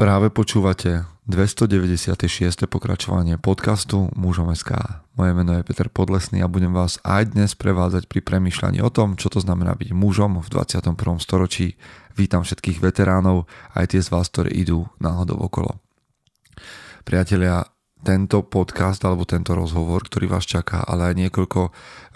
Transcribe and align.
Práve 0.00 0.32
počúvate 0.32 1.04
296. 1.28 2.64
pokračovanie 2.72 3.36
podcastu 3.36 4.08
Mužom 4.16 4.48
SK. 4.48 5.04
Moje 5.12 5.36
meno 5.36 5.52
je 5.52 5.60
Peter 5.60 5.92
Podlesný 5.92 6.40
a 6.40 6.48
budem 6.48 6.72
vás 6.72 6.96
aj 7.04 7.36
dnes 7.36 7.52
prevádzať 7.52 8.08
pri 8.08 8.24
premýšľaní 8.24 8.80
o 8.80 8.88
tom, 8.88 9.20
čo 9.20 9.28
to 9.28 9.44
znamená 9.44 9.76
byť 9.76 9.92
mužom 9.92 10.40
v 10.40 10.48
21. 10.48 10.96
storočí. 11.20 11.76
Vítam 12.16 12.48
všetkých 12.48 12.80
veteránov, 12.80 13.44
aj 13.76 13.92
tie 13.92 14.00
z 14.00 14.08
vás, 14.08 14.32
ktorí 14.32 14.64
idú 14.64 14.88
náhodou 15.04 15.36
okolo. 15.36 15.76
Priatelia, 17.04 17.68
tento 18.00 18.40
podcast 18.44 19.04
alebo 19.04 19.28
tento 19.28 19.52
rozhovor, 19.52 20.08
ktorý 20.08 20.32
vás 20.32 20.48
čaká, 20.48 20.80
ale 20.84 21.12
aj 21.12 21.14
niekoľko 21.28 21.60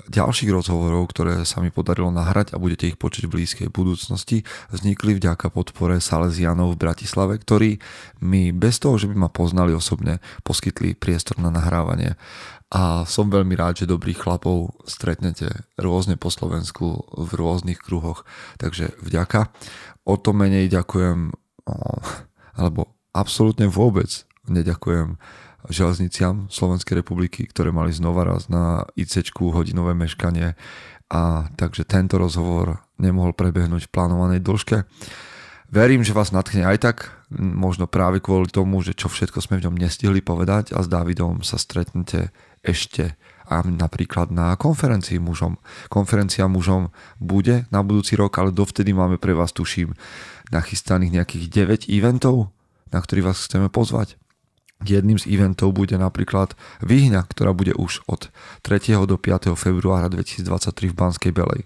ďalších 0.05 0.53
rozhovorov, 0.53 1.09
ktoré 1.13 1.45
sa 1.49 1.65
mi 1.65 1.73
podarilo 1.73 2.13
nahrať 2.13 2.53
a 2.53 2.61
budete 2.61 2.93
ich 2.93 3.01
počuť 3.01 3.29
v 3.29 3.35
blízkej 3.41 3.69
budúcnosti, 3.73 4.45
vznikli 4.69 5.17
vďaka 5.17 5.49
podpore 5.49 6.01
Salesianov 6.01 6.77
v 6.77 6.81
Bratislave, 6.85 7.41
ktorí 7.41 7.81
mi 8.21 8.53
bez 8.53 8.81
toho, 8.81 9.01
že 9.01 9.09
by 9.09 9.17
ma 9.17 9.31
poznali 9.33 9.73
osobne, 9.73 10.21
poskytli 10.45 10.97
priestor 10.97 11.41
na 11.41 11.49
nahrávanie. 11.49 12.17
A 12.75 13.07
som 13.07 13.31
veľmi 13.31 13.55
rád, 13.55 13.85
že 13.85 13.93
dobrých 13.93 14.19
chlapov 14.19 14.75
stretnete 14.85 15.69
rôzne 15.79 16.19
po 16.19 16.29
Slovensku 16.29 17.07
v 17.15 17.31
rôznych 17.39 17.79
kruhoch. 17.79 18.27
Takže 18.59 18.99
vďaka. 18.99 19.55
O 20.05 20.19
to 20.19 20.35
menej 20.35 20.67
ďakujem, 20.69 21.31
alebo 22.59 22.99
absolútne 23.15 23.71
vôbec 23.71 24.27
neďakujem 24.51 25.17
železniciam 25.69 26.49
Slovenskej 26.53 27.01
republiky, 27.01 27.49
ktoré 27.49 27.73
mali 27.73 27.93
znova 27.95 28.25
raz 28.25 28.53
na 28.53 28.85
IC 28.99 29.33
hodinové 29.39 29.97
meškanie 29.97 30.57
a 31.09 31.49
takže 31.57 31.85
tento 31.85 32.17
rozhovor 32.17 32.85
nemohol 33.01 33.37
prebehnúť 33.37 33.89
v 33.89 33.93
plánovanej 33.93 34.41
dĺžke. 34.41 34.85
Verím, 35.75 36.07
že 36.07 36.15
vás 36.15 36.31
natchne 36.31 36.69
aj 36.69 36.79
tak, 36.79 36.97
možno 37.35 37.91
práve 37.91 38.23
kvôli 38.23 38.47
tomu, 38.47 38.79
že 38.85 38.95
čo 38.95 39.11
všetko 39.11 39.43
sme 39.43 39.59
v 39.59 39.67
ňom 39.67 39.75
nestihli 39.75 40.23
povedať 40.23 40.71
a 40.71 40.85
s 40.85 40.89
Davidom 40.89 41.43
sa 41.43 41.59
stretnete 41.59 42.31
ešte 42.63 43.19
a 43.45 43.61
napríklad 43.61 44.33
na 44.33 44.57
konferencii 44.57 45.21
mužom. 45.21 45.61
Konferencia 45.93 46.49
mužom 46.49 46.95
bude 47.21 47.69
na 47.69 47.85
budúci 47.85 48.17
rok, 48.17 48.39
ale 48.41 48.55
dovtedy 48.55 48.97
máme 48.97 49.21
pre 49.21 49.37
vás, 49.37 49.53
tuším, 49.53 49.93
nachystaných 50.49 51.21
nejakých 51.21 51.45
9 51.89 51.93
eventov, 51.93 52.55
na 52.89 53.03
ktorých 53.05 53.35
vás 53.35 53.45
chceme 53.45 53.69
pozvať. 53.69 54.17
Jedným 54.83 55.23
z 55.23 55.31
eventov 55.31 55.71
bude 55.71 55.95
napríklad 55.95 56.59
Vyhňa, 56.83 57.23
ktorá 57.31 57.55
bude 57.55 57.73
už 57.79 58.03
od 58.11 58.35
3. 58.67 58.99
do 59.07 59.15
5. 59.15 59.55
februára 59.55 60.11
2023 60.11 60.91
v 60.91 60.95
Banskej 60.99 61.31
Belej. 61.31 61.63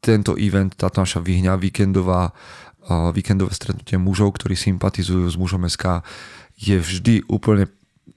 Tento 0.00 0.38
event, 0.40 0.72
táto 0.72 1.04
naša 1.04 1.20
Vyhňa, 1.20 1.60
víkendová, 1.60 2.32
víkendové 3.12 3.52
stretnutie 3.52 3.98
mužov, 3.98 4.38
ktorí 4.38 4.56
sympatizujú 4.56 5.26
s 5.26 5.36
mužom 5.36 5.66
SK, 5.66 6.06
je 6.56 6.78
vždy 6.78 7.28
úplne 7.28 7.68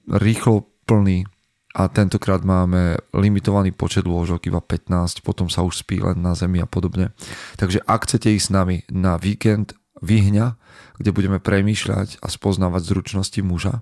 rýchlo 0.08 0.70
plný 0.88 1.26
a 1.70 1.86
tentokrát 1.86 2.42
máme 2.42 2.98
limitovaný 3.14 3.70
počet 3.70 4.02
lôžok, 4.02 4.50
iba 4.50 4.58
15, 4.58 5.22
potom 5.22 5.46
sa 5.46 5.62
už 5.62 5.86
spí 5.86 6.02
len 6.02 6.18
na 6.18 6.34
zemi 6.34 6.58
a 6.58 6.66
podobne. 6.66 7.14
Takže 7.60 7.78
ak 7.86 8.10
chcete 8.10 8.26
ísť 8.34 8.46
s 8.48 8.54
nami 8.54 8.76
na 8.90 9.14
víkend 9.20 9.78
Vyhňa, 10.02 10.56
kde 11.00 11.16
budeme 11.16 11.40
premýšľať 11.40 12.20
a 12.20 12.28
spoznávať 12.28 12.84
zručnosti 12.84 13.40
muža, 13.40 13.80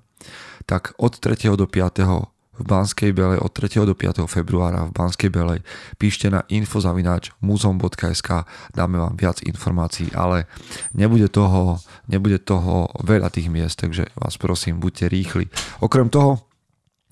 tak 0.70 0.94
od 1.02 1.18
3. 1.18 1.58
do 1.58 1.66
5 1.66 2.38
v 2.58 2.66
Banskej 2.66 3.14
Belej 3.14 3.38
od 3.38 3.54
3. 3.54 3.86
do 3.86 3.94
5. 3.94 4.26
februára 4.26 4.86
v 4.90 4.94
Banskej 4.94 5.30
Belej 5.30 5.62
píšte 5.98 6.26
na 6.26 6.42
infozavináč 6.50 7.30
muzom.sk 7.38 8.46
dáme 8.74 8.98
vám 8.98 9.14
viac 9.14 9.38
informácií, 9.46 10.10
ale 10.10 10.50
nebude 10.90 11.30
toho, 11.30 11.78
nebude 12.10 12.42
toho 12.42 12.90
veľa 13.06 13.30
tých 13.30 13.46
miest, 13.46 13.78
takže 13.78 14.10
vás 14.18 14.34
prosím, 14.38 14.82
buďte 14.82 15.06
rýchli. 15.06 15.46
Okrem 15.78 16.10
toho, 16.10 16.47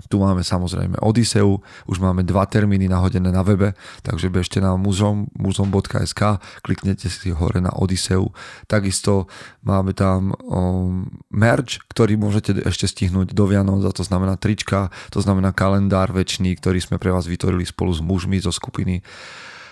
tu 0.07 0.21
máme 0.21 0.45
samozrejme 0.45 1.01
Odiseu, 1.01 1.65
už 1.89 1.97
máme 1.99 2.21
dva 2.21 2.45
termíny 2.45 2.85
nahodené 2.85 3.33
na 3.33 3.41
webe, 3.41 3.73
takže 4.05 4.29
bežte 4.29 4.61
na 4.61 4.77
muzom, 4.77 5.33
muzom.sk, 5.33 6.37
kliknete 6.61 7.09
si 7.09 7.33
hore 7.33 7.65
na 7.65 7.73
Odiseu. 7.73 8.29
Takisto 8.69 9.25
máme 9.65 9.97
tam 9.97 10.37
um, 10.45 11.09
merch, 11.33 11.81
ktorý 11.89 12.21
môžete 12.21 12.61
ešte 12.69 12.87
stihnúť 12.87 13.33
do 13.33 13.45
Vianoc, 13.49 13.83
a 13.89 13.93
to 13.97 14.05
znamená 14.05 14.37
trička, 14.37 14.93
to 15.09 15.25
znamená 15.25 15.56
kalendár 15.56 16.12
väčší, 16.12 16.61
ktorý 16.61 16.79
sme 16.85 17.01
pre 17.01 17.09
vás 17.09 17.25
vytvorili 17.25 17.65
spolu 17.65 17.97
s 17.97 18.05
mužmi 18.05 18.37
zo 18.37 18.53
skupiny. 18.53 19.01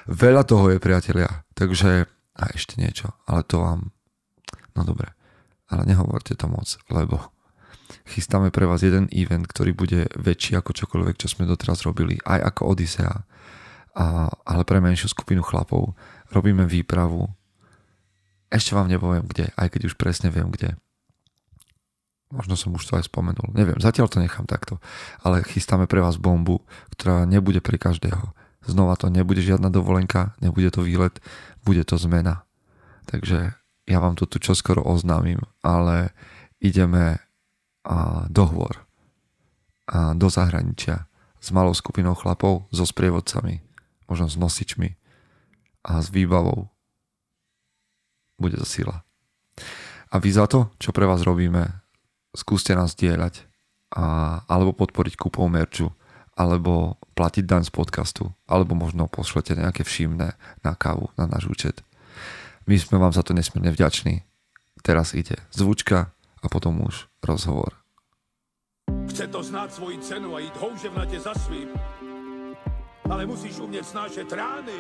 Veľa 0.09 0.49
toho 0.49 0.73
je, 0.73 0.81
priatelia, 0.81 1.45
takže 1.53 2.09
a 2.34 2.51
ešte 2.51 2.81
niečo, 2.81 3.15
ale 3.31 3.47
to 3.47 3.63
vám, 3.63 3.95
no 4.75 4.83
dobre, 4.83 5.15
ale 5.71 5.87
nehovorte 5.87 6.34
to 6.34 6.51
moc, 6.51 6.67
lebo 6.91 7.34
chystáme 8.03 8.50
pre 8.50 8.66
vás 8.66 8.82
jeden 8.82 9.06
event, 9.15 9.47
ktorý 9.47 9.71
bude 9.72 10.10
väčší 10.19 10.59
ako 10.59 10.75
čokoľvek, 10.75 11.16
čo 11.19 11.31
sme 11.31 11.47
doteraz 11.47 11.87
robili, 11.87 12.19
aj 12.27 12.55
ako 12.55 12.75
Odisea, 12.75 13.15
a, 13.94 14.05
ale 14.27 14.62
pre 14.66 14.82
menšiu 14.82 15.06
skupinu 15.06 15.47
chlapov. 15.47 15.94
Robíme 16.34 16.66
výpravu. 16.66 17.31
Ešte 18.50 18.75
vám 18.75 18.91
nepoviem 18.91 19.27
kde, 19.27 19.54
aj 19.54 19.71
keď 19.71 19.81
už 19.91 19.94
presne 19.94 20.34
viem 20.34 20.50
kde. 20.50 20.75
Možno 22.34 22.59
som 22.59 22.75
už 22.75 22.83
to 22.83 22.99
aj 22.99 23.06
spomenul. 23.06 23.54
Neviem, 23.54 23.78
zatiaľ 23.78 24.10
to 24.10 24.19
nechám 24.19 24.50
takto. 24.50 24.83
Ale 25.22 25.47
chystáme 25.47 25.87
pre 25.87 26.03
vás 26.03 26.19
bombu, 26.19 26.66
ktorá 26.91 27.22
nebude 27.22 27.62
pre 27.62 27.78
každého. 27.78 28.34
Znova 28.66 28.99
to 28.99 29.12
nebude 29.12 29.38
žiadna 29.44 29.71
dovolenka, 29.71 30.34
nebude 30.43 30.72
to 30.75 30.83
výlet, 30.83 31.22
bude 31.62 31.84
to 31.87 31.94
zmena. 31.94 32.43
Takže 33.06 33.54
ja 33.84 33.99
vám 34.00 34.16
to 34.16 34.25
tu 34.25 34.41
čoskoro 34.41 34.81
oznámim, 34.81 35.38
ale 35.60 36.16
ideme 36.59 37.21
a 37.84 38.25
dohovor 38.33 38.84
a 39.84 40.17
do 40.17 40.33
zahraničia 40.33 41.05
s 41.45 41.53
malou 41.53 41.77
skupinou 41.77 42.17
chlapov, 42.17 42.65
so 42.72 42.89
sprievodcami, 42.89 43.61
možno 44.09 44.33
s 44.33 44.41
nosičmi 44.41 44.97
a 45.84 46.00
s 46.00 46.09
výbavou. 46.09 46.72
Bude 48.41 48.56
to 48.56 48.65
sila. 48.65 49.05
A 50.09 50.17
vy 50.17 50.33
za 50.33 50.49
to, 50.49 50.72
čo 50.81 50.97
pre 50.97 51.05
vás 51.05 51.21
robíme, 51.21 51.84
skúste 52.33 52.72
nás 52.72 52.97
dielať 52.97 53.45
a, 53.93 54.41
alebo 54.49 54.72
podporiť 54.72 55.21
kúpou 55.21 55.45
merču, 55.53 55.93
alebo 56.33 56.97
platiť 57.15 57.45
daň 57.45 57.62
z 57.69 57.72
podcastu, 57.77 58.33
alebo 58.49 58.72
možno 58.72 59.06
pošlete 59.06 59.55
nejaké 59.55 59.84
všimné 59.84 60.34
na 60.65 60.72
kávu 60.75 61.12
na 61.21 61.28
náš 61.28 61.47
účet. 61.47 61.84
My 62.65 62.81
sme 62.81 62.97
vám 62.97 63.12
za 63.12 63.21
to 63.21 63.37
nesmierne 63.37 63.69
vďační. 63.69 64.25
Teraz 64.81 65.12
ide 65.12 65.37
zvučka 65.53 66.14
a 66.44 66.49
potom 66.49 66.84
už 66.84 67.09
rozhovor. 67.25 67.72
Chce 69.10 69.27
to 69.27 69.43
znát 69.43 69.72
svoji 69.72 69.99
cenu 69.99 70.37
a 70.37 70.38
jít 70.38 70.56
houževnatě 70.56 71.21
za 71.21 71.34
svým. 71.34 71.69
Ale 73.10 73.27
musíš 73.27 73.59
umět 73.59 73.87
snášet 73.87 74.32
rány. 74.32 74.78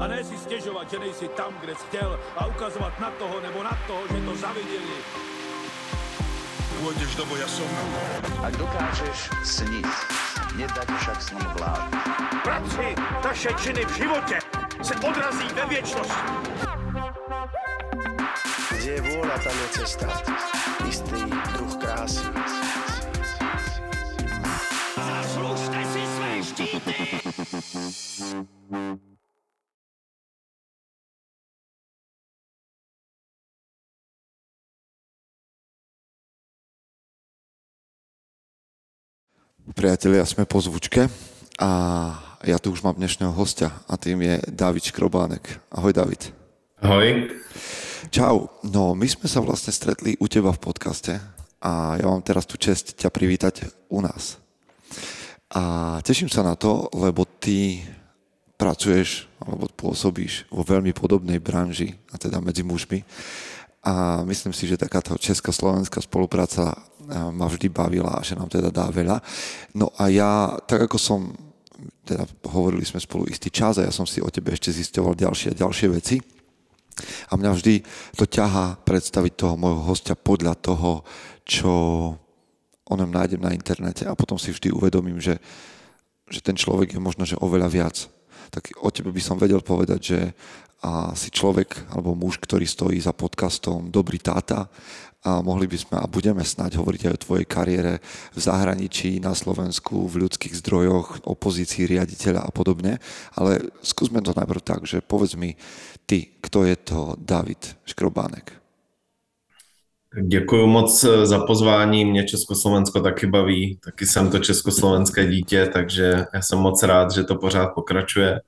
A 0.00 0.06
ne 0.06 0.24
si 0.24 0.38
stěžovat, 0.38 0.90
že 0.90 0.98
nejsi 0.98 1.28
tam, 1.28 1.54
kde 1.60 1.74
jsi 1.74 1.86
chtěl 1.86 2.20
a 2.36 2.46
ukazovat 2.46 3.00
na 3.00 3.10
toho 3.10 3.40
nebo 3.40 3.62
na 3.62 3.78
toho, 3.86 4.02
že 4.08 4.20
to 4.24 4.36
zaviděli. 4.36 4.98
Pôjdeš 6.84 7.16
do 7.16 7.24
boja 7.24 7.48
som. 7.48 7.70
Ak 8.44 8.52
dokážeš 8.60 9.32
sniť, 9.40 9.88
nedať 10.58 10.88
však 11.00 11.18
sním 11.22 11.48
vlád. 11.56 11.88
Práci, 12.44 12.92
taše 13.22 13.50
činy 13.62 13.84
v 13.88 13.96
životě 13.96 14.36
se 14.82 14.94
odrazí 15.00 15.48
ve 15.54 15.64
věčnosti. 15.66 16.63
Kde 18.84 19.00
je 19.00 19.06
vôľa, 19.16 19.36
tam 19.40 19.56
je 19.56 19.68
cesta. 19.80 20.08
Istý 20.84 21.20
druh 21.56 21.74
krásy. 21.80 22.20
Zaslužte 25.00 25.80
si 25.88 26.02
své 26.04 26.30
štíty! 26.44 26.92
Priatelia, 39.72 40.28
sme 40.28 40.44
po 40.44 40.60
zvučke 40.60 41.08
a 41.56 41.70
ja 42.44 42.60
tu 42.60 42.68
už 42.68 42.84
mám 42.84 43.00
dnešného 43.00 43.32
hostia 43.32 43.72
a 43.88 43.96
tým 43.96 44.20
je 44.20 44.44
David 44.52 44.92
Škrobánek. 44.92 45.72
Ahoj 45.72 45.96
David. 45.96 46.36
Ahoj. 46.84 47.32
Čau. 48.10 48.52
No, 48.66 48.92
my 48.92 49.06
sme 49.08 49.24
sa 49.30 49.40
vlastne 49.40 49.72
stretli 49.72 50.18
u 50.20 50.28
teba 50.28 50.52
v 50.52 50.60
podcaste 50.60 51.16
a 51.64 51.96
ja 51.96 52.04
mám 52.04 52.20
teraz 52.20 52.44
tu 52.44 52.60
čest 52.60 52.98
ťa 53.00 53.08
privítať 53.08 53.70
u 53.88 54.04
nás. 54.04 54.36
A 55.54 55.96
teším 56.04 56.28
sa 56.28 56.44
na 56.44 56.58
to, 56.58 56.90
lebo 56.92 57.24
ty 57.24 57.80
pracuješ 58.60 59.30
alebo 59.40 59.70
pôsobíš 59.72 60.44
vo 60.52 60.66
veľmi 60.66 60.92
podobnej 60.92 61.40
branži, 61.40 61.96
a 62.12 62.18
teda 62.20 62.42
medzi 62.44 62.66
mužmi. 62.66 63.04
A 63.84 64.24
myslím 64.24 64.52
si, 64.56 64.64
že 64.68 64.80
takáto 64.80 65.16
československá 65.20 66.00
spolupráca 66.00 66.72
ma 67.08 67.46
vždy 67.48 67.68
bavila 67.68 68.16
a 68.16 68.24
že 68.24 68.36
nám 68.36 68.48
teda 68.48 68.72
dá 68.72 68.88
veľa. 68.88 69.20
No 69.76 69.92
a 70.00 70.08
ja, 70.08 70.56
tak 70.64 70.88
ako 70.88 70.96
som, 70.96 71.36
teda 72.08 72.24
hovorili 72.48 72.84
sme 72.84 73.00
spolu 73.00 73.28
istý 73.28 73.52
čas 73.52 73.76
a 73.76 73.84
ja 73.84 73.92
som 73.92 74.08
si 74.08 74.24
o 74.24 74.32
tebe 74.32 74.52
ešte 74.52 74.72
zisťoval 74.72 75.12
ďalšie 75.16 75.52
a 75.52 75.60
ďalšie 75.60 75.88
veci, 75.92 76.16
A 77.30 77.32
mňa 77.34 77.50
vždy 77.54 77.74
to 78.14 78.24
ťahá 78.26 78.78
predstaviť 78.86 79.32
toho 79.34 79.54
môjho 79.58 79.82
hostia 79.82 80.14
podľa 80.14 80.54
toho, 80.58 81.02
čo 81.42 81.72
onem 82.84 83.10
nájdem 83.10 83.40
na 83.40 83.56
internete 83.56 84.04
a 84.04 84.16
potom 84.16 84.36
si 84.36 84.52
vždy 84.52 84.70
uvedomím, 84.70 85.18
že, 85.18 85.40
že 86.28 86.40
ten 86.44 86.54
človek 86.54 86.94
je 86.94 87.00
možno, 87.00 87.24
že 87.24 87.40
oveľa 87.40 87.68
viac. 87.68 87.96
Tak 88.52 88.76
o 88.78 88.92
tebe 88.92 89.10
by 89.10 89.22
som 89.24 89.40
vedel 89.40 89.64
povedať, 89.64 90.00
že 90.00 90.20
a 90.84 91.16
si 91.16 91.32
človek 91.32 91.88
alebo 91.96 92.12
muž, 92.12 92.36
ktorý 92.36 92.68
stojí 92.68 93.00
za 93.00 93.16
podcastom 93.16 93.88
Dobrý 93.88 94.20
táta 94.20 94.68
a 95.24 95.40
mohli 95.40 95.64
by 95.64 95.80
sme 95.80 95.96
a 95.96 96.04
budeme 96.04 96.44
snáď 96.44 96.76
hovoriť 96.76 97.08
aj 97.08 97.14
o 97.16 97.22
tvojej 97.24 97.46
kariére 97.48 98.04
v 98.36 98.38
zahraničí, 98.44 99.16
na 99.24 99.32
Slovensku, 99.32 100.04
v 100.04 100.28
ľudských 100.28 100.52
zdrojoch, 100.60 101.24
opozícii 101.24 101.88
riaditeľa 101.88 102.44
a 102.44 102.52
podobne. 102.52 103.00
Ale 103.32 103.72
skúsme 103.80 104.20
to 104.20 104.36
najprv 104.36 104.60
tak, 104.60 104.84
že 104.84 105.00
povedz 105.00 105.40
mi 105.40 105.56
ty, 106.06 106.26
kto 106.40 106.64
je 106.64 106.76
to 106.76 107.14
David 107.18 107.76
Škrobánek? 107.84 108.52
Děkuji 110.22 110.66
moc 110.66 111.04
za 111.22 111.46
pozvání, 111.46 112.04
mě 112.04 112.24
Československo 112.24 113.00
taky 113.00 113.26
baví, 113.26 113.78
taky 113.84 114.06
jsem 114.06 114.30
to 114.30 114.38
československé 114.38 115.26
dítě, 115.26 115.70
takže 115.72 116.24
já 116.34 116.42
jsem 116.42 116.58
moc 116.58 116.82
rád, 116.82 117.12
že 117.12 117.24
to 117.24 117.34
pořád 117.34 117.66
pokračuje. 117.66 118.40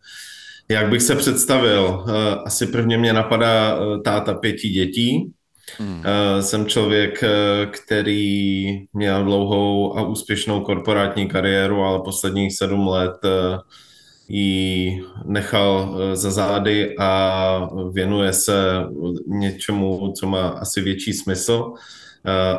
Jak 0.68 0.88
bych 0.88 1.02
se 1.02 1.16
představil? 1.16 2.04
Eh, 2.08 2.34
asi 2.44 2.66
prvně 2.66 2.98
mě 2.98 3.12
napadá 3.12 3.78
eh, 3.78 4.00
táta 4.00 4.34
pěti 4.34 4.68
dětí. 4.68 5.32
Hmm. 5.78 6.02
Eh, 6.04 6.42
jsem 6.42 6.66
člověk, 6.66 7.24
který 7.70 8.66
měl 8.92 9.24
dlouhou 9.24 9.98
a 9.98 10.02
úspěšnou 10.02 10.60
korporátní 10.60 11.28
kariéru, 11.28 11.82
ale 11.82 12.00
posledních 12.04 12.56
sedm 12.56 12.86
let 12.86 13.16
ji 14.28 15.04
nechal 15.24 15.98
za 16.14 16.30
zády 16.30 16.96
a 16.98 17.70
věnuje 17.92 18.32
se 18.32 18.84
něčemu, 19.26 20.12
co 20.12 20.26
má 20.26 20.48
asi 20.48 20.80
větší 20.80 21.12
smysl. 21.12 21.72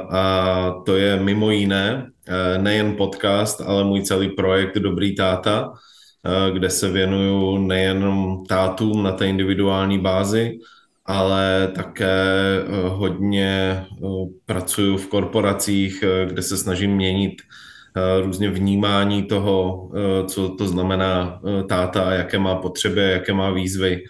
A 0.09 0.73
to 0.85 0.95
je 0.95 1.19
mimo 1.19 1.51
jiné 1.51 2.11
nejen 2.57 2.95
podcast, 2.95 3.61
ale 3.61 3.83
můj 3.83 4.01
celý 4.01 4.29
projekt 4.29 4.77
Dobrý 4.77 5.15
táta, 5.15 5.73
Eh, 6.27 6.51
kde 6.51 6.69
se 6.69 6.89
věnuju 6.91 7.57
nejenom 7.57 8.45
tátům 8.45 9.03
na 9.03 9.11
té 9.11 9.27
individuální 9.27 9.99
bázi, 9.99 10.59
ale 11.05 11.71
také 11.75 12.05
eh, 12.05 12.89
hodně 12.89 13.47
eh, 13.81 14.07
pracuju 14.45 14.97
v 14.97 15.07
korporacích, 15.07 16.03
kde 16.25 16.41
se 16.41 16.57
snažím 16.57 16.91
měnit 16.91 17.33
různě 18.21 18.49
vnímání 18.49 19.23
toho, 19.23 19.89
co 20.27 20.49
to 20.49 20.67
znamená 20.67 21.41
táta 21.69 22.03
a 22.03 22.11
jaké 22.11 22.39
má 22.39 22.55
potřeby, 22.55 23.01
jaké 23.01 23.33
má 23.33 23.51
výzvy. 23.51 24.03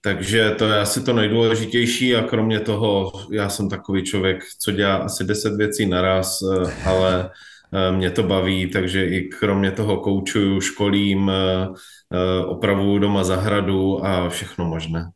Takže 0.00 0.54
to 0.58 0.64
je 0.64 0.80
asi 0.80 1.04
to 1.04 1.12
nejdůležitější 1.12 2.16
a 2.16 2.22
kromě 2.22 2.60
toho 2.60 3.12
já 3.30 3.48
jsem 3.48 3.68
takový 3.68 4.02
člověk, 4.02 4.44
co 4.58 4.72
dělá 4.72 4.96
asi 4.96 5.24
deset 5.24 5.56
věcí 5.56 5.86
naraz, 5.86 6.38
ale 6.84 7.30
Eh, 7.72 7.92
mě 7.92 8.10
to 8.10 8.22
baví, 8.22 8.66
takže 8.66 9.06
i 9.06 9.20
kromě 9.20 9.72
toho 9.72 9.96
koučuju, 9.96 10.60
školím, 10.60 11.30
eh, 11.30 11.68
eh, 12.12 12.44
opravuju 12.44 12.98
doma 12.98 13.24
zahradu 13.24 14.04
a 14.04 14.28
všechno 14.28 14.64
možné. 14.68 15.10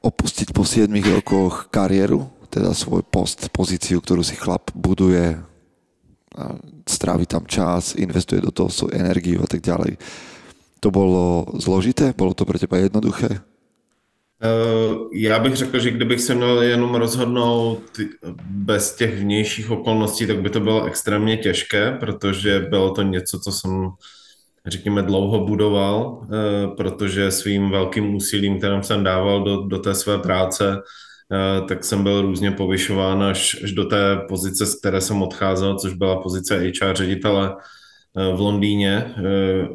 Opustiť 0.00 0.56
po 0.56 0.64
7 0.64 1.04
rokoch 1.12 1.68
kariéru, 1.68 2.32
teda 2.48 2.72
svoj 2.72 3.04
post, 3.04 3.52
pozíciu, 3.52 4.00
ktorú 4.00 4.24
si 4.24 4.32
chlap 4.32 4.72
buduje, 4.72 5.36
strávi 6.88 7.26
tam 7.26 7.46
čas, 7.46 7.94
investuje 7.94 8.40
do 8.40 8.50
toho 8.50 8.68
svoju 8.68 8.94
energiu 8.94 9.42
a 9.42 9.46
tak 9.46 9.60
ďalej. 9.60 9.96
To 10.80 10.88
bolo 10.90 11.44
zložité? 11.60 12.16
Bolo 12.16 12.34
to 12.34 12.48
pre 12.48 12.58
teba 12.58 12.80
jednoduché? 12.80 13.40
Eh, 14.42 14.96
já 15.12 15.38
bych 15.38 15.56
řekl, 15.56 15.78
že 15.78 15.90
kdybych 15.90 16.20
se 16.20 16.34
měl 16.34 16.62
jenom 16.62 16.94
rozhodnout 16.94 17.82
bez 18.44 18.96
těch 18.96 19.20
vnějších 19.20 19.70
okolností, 19.70 20.26
tak 20.26 20.40
by 20.40 20.50
to 20.50 20.60
bylo 20.60 20.84
extrémně 20.84 21.36
těžké, 21.36 21.96
protože 22.00 22.60
bylo 22.60 22.90
to 22.90 23.02
něco, 23.02 23.38
co 23.38 23.52
jsem, 23.52 23.90
řekněme, 24.66 25.02
dlouho 25.02 25.44
budoval, 25.46 26.22
eh, 26.24 26.68
protože 26.76 27.30
svým 27.30 27.70
velkým 27.70 28.14
úsilím, 28.14 28.58
kterým 28.58 28.82
jsem 28.82 29.04
dával 29.04 29.44
do, 29.44 29.62
do 29.62 29.78
té 29.78 29.94
své 29.94 30.18
práce, 30.18 30.76
tak 31.68 31.84
jsem 31.84 32.02
byl 32.02 32.22
různě 32.22 32.50
povyšován 32.50 33.22
až, 33.22 33.62
až 33.64 33.72
do 33.72 33.84
té 33.84 34.16
pozice, 34.28 34.66
z 34.66 34.74
které 34.74 35.00
jsem 35.00 35.22
odcházel, 35.22 35.78
což 35.78 35.94
byla 35.94 36.22
pozice 36.22 36.58
HR 36.58 36.94
ředitele 36.96 37.56
v 38.14 38.40
Londýně, 38.40 39.14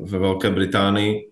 ve 0.02 0.20
Velké 0.20 0.50
Británii. 0.50 1.32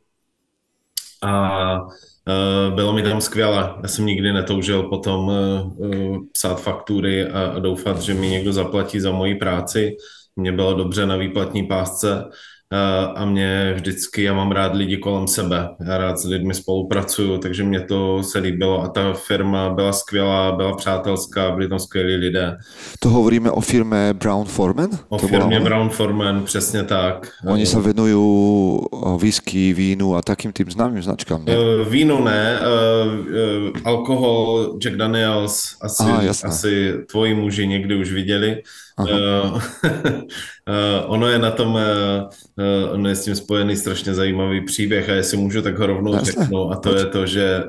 A 1.21 1.79
Eh, 2.27 2.71
bylo 2.75 2.93
mi 2.93 3.03
tam 3.03 3.21
skvěle. 3.21 3.75
Já 3.81 3.87
jsem 3.87 4.05
nikdy 4.05 4.33
netoužil 4.33 4.83
potom 4.83 5.31
eh, 5.31 5.95
eh, 5.95 6.17
psát 6.31 6.61
faktury 6.61 7.25
a 7.27 7.59
doufat, 7.59 8.01
že 8.01 8.13
mi 8.13 8.27
někdo 8.29 8.53
zaplatí 8.53 8.99
za 8.99 9.11
moji 9.11 9.35
práci. 9.35 9.97
Mně 10.35 10.51
bylo 10.51 10.73
dobře 10.73 11.05
na 11.05 11.15
výplatní 11.15 11.67
pásce 11.67 12.25
a 13.15 13.25
mě 13.25 13.73
vždycky, 13.75 14.23
já 14.23 14.33
mám 14.33 14.51
rád 14.51 14.75
lidi 14.75 14.97
kolem 14.97 15.27
sebe, 15.27 15.69
já 15.87 15.97
rád 15.97 16.19
s 16.19 16.25
lidmi 16.25 16.53
spolupracuju, 16.53 17.37
takže 17.37 17.63
mě 17.63 17.81
to 17.81 18.23
se 18.23 18.39
líbilo 18.39 18.83
a 18.83 18.87
ta 18.87 19.13
firma 19.13 19.69
byla 19.69 19.93
skvělá, 19.93 20.51
byla 20.51 20.75
přátelská, 20.75 21.51
byli 21.51 21.69
tam 21.69 21.79
skvělí 21.79 22.15
lidé. 22.15 22.57
To 22.99 23.09
hovoríme 23.09 23.51
o 23.51 23.61
firmě 23.61 24.13
Brown 24.13 24.45
Forman? 24.45 24.89
O 25.09 25.17
to 25.17 25.27
firmě 25.27 25.59
Brown 25.59 25.89
Forman, 25.89 26.43
přesně 26.43 26.83
tak. 26.83 27.27
Oni 27.47 27.65
se 27.65 27.81
věnují 27.81 28.13
whisky, 29.17 29.73
vínu 29.73 30.15
a 30.15 30.21
takým 30.21 30.51
tým 30.51 30.71
známým 30.71 31.03
značkám, 31.03 31.45
ne? 31.45 31.57
Uh, 31.57 31.87
vínu 31.87 32.23
ne, 32.23 32.59
alkohol, 33.85 34.77
Jack 34.81 34.95
Daniels, 34.95 35.77
asi, 35.81 36.03
Aha, 36.03 36.21
asi 36.43 36.93
tvoji 37.11 37.33
muži 37.33 37.67
někdy 37.67 37.95
už 37.95 38.11
viděli. 38.11 38.61
Uh, 38.99 39.61
ono 41.05 41.27
je 41.27 41.39
na 41.39 41.51
tom, 41.51 41.73
uh, 41.73 42.91
ono 42.91 43.09
je 43.09 43.15
s 43.15 43.23
tím 43.23 43.35
spojený 43.35 43.75
strašně 43.75 44.13
zajímavý 44.13 44.65
příběh 44.65 45.09
a 45.09 45.13
jestli 45.13 45.37
můžu, 45.37 45.61
tak 45.61 45.77
ho 45.77 45.85
rovnou 45.85 46.19
řeknu. 46.19 46.71
A 46.71 46.75
to 46.75 46.95
je 46.95 47.05
to, 47.05 47.25
že 47.25 47.63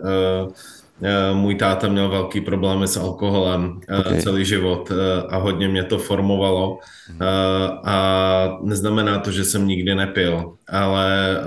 můj 1.32 1.54
táta 1.54 1.88
měl 1.88 2.08
velký 2.08 2.40
problémy 2.40 2.88
s 2.88 2.96
alkoholem 2.96 3.80
okay. 4.00 4.22
celý 4.22 4.44
život 4.44 4.92
a 5.28 5.36
hodně 5.36 5.68
mě 5.68 5.84
to 5.84 5.98
formovalo. 5.98 6.78
A 7.84 8.58
neznamená 8.62 9.18
to, 9.18 9.30
že 9.30 9.44
jsem 9.44 9.66
nikdy 9.66 9.94
nepil, 9.94 10.54
ale 10.68 11.38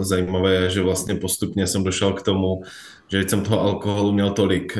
zajímavé 0.00 0.54
je, 0.54 0.70
že 0.70 0.82
vlastně 0.82 1.14
postupně 1.14 1.66
jsem 1.66 1.84
došel 1.84 2.12
k 2.12 2.22
tomu, 2.22 2.62
že 3.08 3.28
jsem 3.28 3.42
toho 3.42 3.60
alkoholu 3.60 4.12
měl 4.12 4.30
tolik, 4.30 4.78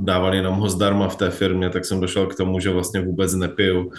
dávali 0.00 0.42
nám 0.42 0.54
ho 0.54 0.68
zdarma 0.68 1.08
v 1.08 1.16
té 1.16 1.30
firmě, 1.30 1.70
tak 1.70 1.84
jsem 1.84 2.00
došel 2.00 2.26
k 2.26 2.36
tomu, 2.36 2.60
že 2.60 2.70
vlastně 2.70 3.00
vůbec 3.00 3.34
nepiju. 3.34 3.90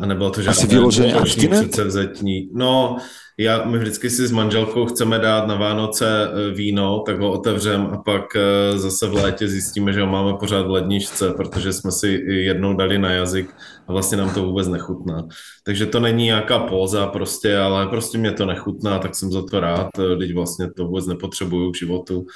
A 0.00 0.06
nebylo 0.06 0.30
to 0.30 0.42
žádné 0.42 0.66
vyloženě 0.66 1.14
předsevzetní. 1.24 2.50
No, 2.54 2.96
já, 3.38 3.64
my 3.64 3.78
vždycky 3.78 4.10
si 4.10 4.26
s 4.26 4.32
manželkou 4.32 4.86
chceme 4.86 5.18
dát 5.18 5.46
na 5.46 5.54
Vánoce 5.54 6.28
e, 6.28 6.54
víno, 6.54 7.02
tak 7.06 7.20
ho 7.20 7.32
otevřem 7.32 7.86
a 7.92 7.96
pak 7.96 8.36
e, 8.36 8.78
zase 8.78 9.06
v 9.06 9.14
létě 9.14 9.48
zjistíme, 9.48 9.92
že 9.92 10.00
ho 10.00 10.06
máme 10.06 10.32
pořád 10.38 10.66
v 10.66 10.70
ledničce, 10.70 11.30
protože 11.30 11.72
jsme 11.72 11.92
si 11.92 12.08
jednou 12.26 12.74
dali 12.74 12.98
na 12.98 13.10
jazyk 13.10 13.54
a 13.88 13.92
vlastně 13.92 14.16
nám 14.18 14.34
to 14.34 14.42
vůbec 14.42 14.68
nechutná. 14.68 15.26
Takže 15.64 15.86
to 15.86 16.00
není 16.00 16.24
nějaká 16.24 16.58
póza 16.58 17.06
prostě, 17.06 17.58
ale 17.58 17.86
prostě 17.86 18.18
mě 18.18 18.32
to 18.32 18.46
nechutná, 18.46 18.98
tak 18.98 19.14
jsem 19.14 19.32
za 19.32 19.42
to 19.50 19.60
rád, 19.60 19.88
teď 20.18 20.34
vlastně 20.34 20.70
to 20.70 20.86
vůbec 20.86 21.06
nepotřebuju 21.06 21.70
k 21.70 21.76
životu. 21.76 22.26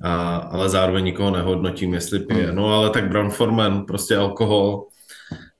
A, 0.00 0.36
ale 0.36 0.68
zároveň 0.68 1.04
nikoho 1.04 1.30
nehodnotím, 1.30 1.94
jestli 1.94 2.18
pije. 2.18 2.46
Hmm. 2.46 2.56
No 2.56 2.74
ale 2.74 2.90
tak 2.90 3.08
Brown 3.08 3.30
Forman, 3.30 3.84
prostě 3.84 4.16
alkohol, 4.16 4.84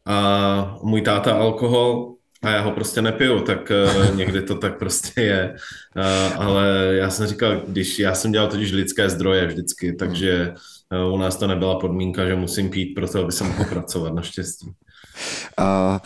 a 0.08 0.78
můj 0.82 1.02
táta 1.02 1.36
alkohol 1.36 2.14
a 2.42 2.50
já 2.50 2.60
ho 2.60 2.70
prostě 2.70 3.02
nepiju, 3.02 3.40
tak 3.40 3.72
uh, 3.72 4.16
někdy 4.16 4.42
to 4.42 4.54
tak 4.54 4.78
prostě 4.78 5.20
je. 5.20 5.56
Uh, 5.96 6.42
ale 6.42 6.66
já 6.92 7.10
jsem 7.10 7.26
říkal, 7.26 7.60
když 7.68 7.98
já 7.98 8.14
jsem 8.14 8.32
dělal 8.32 8.48
totiž 8.48 8.72
lidské 8.72 9.10
zdroje 9.10 9.46
vždycky, 9.46 9.92
takže 9.92 10.54
uh, 11.06 11.14
u 11.14 11.18
nás 11.18 11.36
to 11.36 11.46
nebyla 11.46 11.78
podmínka, 11.78 12.26
že 12.26 12.36
musím 12.36 12.70
pít 12.70 12.94
pro 12.94 13.08
to, 13.08 13.20
aby 13.20 13.32
jsem 13.32 13.46
mohl 13.46 13.64
pracovat, 13.64 14.14
naštěstí. 14.14 14.72
A 15.58 16.00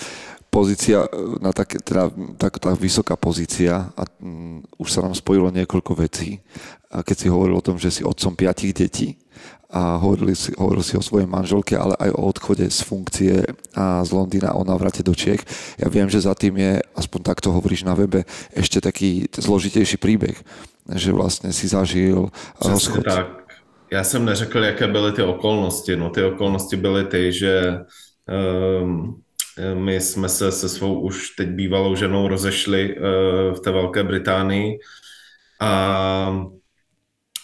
pozícia, 0.51 1.09
na 1.41 1.53
tak, 1.53 1.81
teda, 1.85 2.13
tak, 2.37 2.61
tá 2.61 2.77
vysoká 2.77 3.17
pozícia 3.17 3.93
a 3.97 4.03
um, 4.21 4.65
už 4.77 4.89
sa 4.93 5.01
nám 5.01 5.17
spojilo 5.17 5.49
niekoľko 5.49 5.93
vecí. 5.97 6.45
A 6.93 7.01
keď 7.01 7.17
si 7.17 7.27
hovoril 7.33 7.57
o 7.57 7.65
tom, 7.65 7.81
že 7.81 7.89
si 7.89 8.05
otcom 8.05 8.37
piatich 8.37 8.77
detí, 8.77 9.17
a 9.73 9.97
hovorili 9.97 10.37
si, 10.37 10.53
hovoril 10.53 10.85
si 10.85 11.01
o 11.01 11.03
svojej 11.03 11.25
manželke, 11.25 11.73
ale 11.81 11.97
aj 11.97 12.13
o 12.13 12.29
odchode 12.29 12.69
z 12.69 12.81
funkcie 12.85 13.41
a 13.73 14.05
z 14.05 14.11
Londýna 14.13 14.53
o 14.53 14.69
návrate 14.69 15.01
do 15.01 15.17
Čech. 15.17 15.41
Ja 15.81 15.89
viem, 15.89 16.13
že 16.13 16.21
za 16.21 16.37
tým 16.37 16.61
je, 16.61 16.85
aspoň 16.93 17.21
takto 17.33 17.49
hovoríš 17.57 17.89
na 17.89 17.97
webe, 17.97 18.29
ešte 18.53 18.85
taký 18.85 19.33
zložitejší 19.33 19.97
príbeh, 19.97 20.37
že 20.95 21.13
vlastně 21.13 21.53
si 21.53 21.69
zažil 21.69 22.29
Přesně 22.61 22.73
rozchod. 22.73 23.05
tak. 23.05 23.27
Já 23.93 24.05
jsem 24.05 24.25
neřekl, 24.25 24.65
jaké 24.65 24.89
byly 24.89 25.13
ty 25.13 25.23
okolnosti. 25.23 25.97
No 25.97 26.11
ty 26.11 26.25
okolnosti 26.25 26.77
byly 26.77 27.05
ty, 27.05 27.33
že 27.33 27.81
um, 28.85 29.21
my 29.75 30.01
jsme 30.01 30.29
se 30.29 30.53
se 30.53 30.69
svou 30.69 31.01
už 31.01 31.31
teď 31.31 31.49
bývalou 31.49 31.97
ženou 31.97 32.29
rozešli 32.29 32.97
uh, 32.97 33.03
v 33.55 33.61
té 33.61 33.71
Velké 33.71 34.05
Británii 34.05 34.79
a 35.61 36.47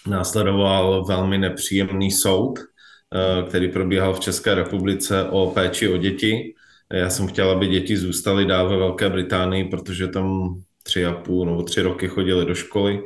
následoval 0.09 1.05
velmi 1.05 1.39
nepříjemný 1.39 2.11
soud, 2.11 2.59
eh, 2.59 3.49
který 3.49 3.69
probíhal 3.69 4.15
v 4.15 4.21
České 4.21 4.55
republice 4.55 5.25
o 5.31 5.51
péči 5.51 5.89
o 5.89 5.97
děti. 5.97 6.55
Já 6.93 7.11
jsem 7.11 7.27
chtěl, 7.27 7.51
aby 7.51 7.67
děti 7.67 7.97
zůstaly 7.97 8.47
dál 8.47 8.69
ve 8.69 8.77
Velké 8.77 9.09
Británii, 9.09 9.65
protože 9.65 10.09
tam 10.09 10.59
tři 10.83 11.07
a 11.07 11.13
půl 11.13 11.47
nebo 11.47 11.63
tři 11.63 11.83
roky 11.83 12.09
chodili 12.09 12.47
do 12.47 12.55
školy 12.55 13.05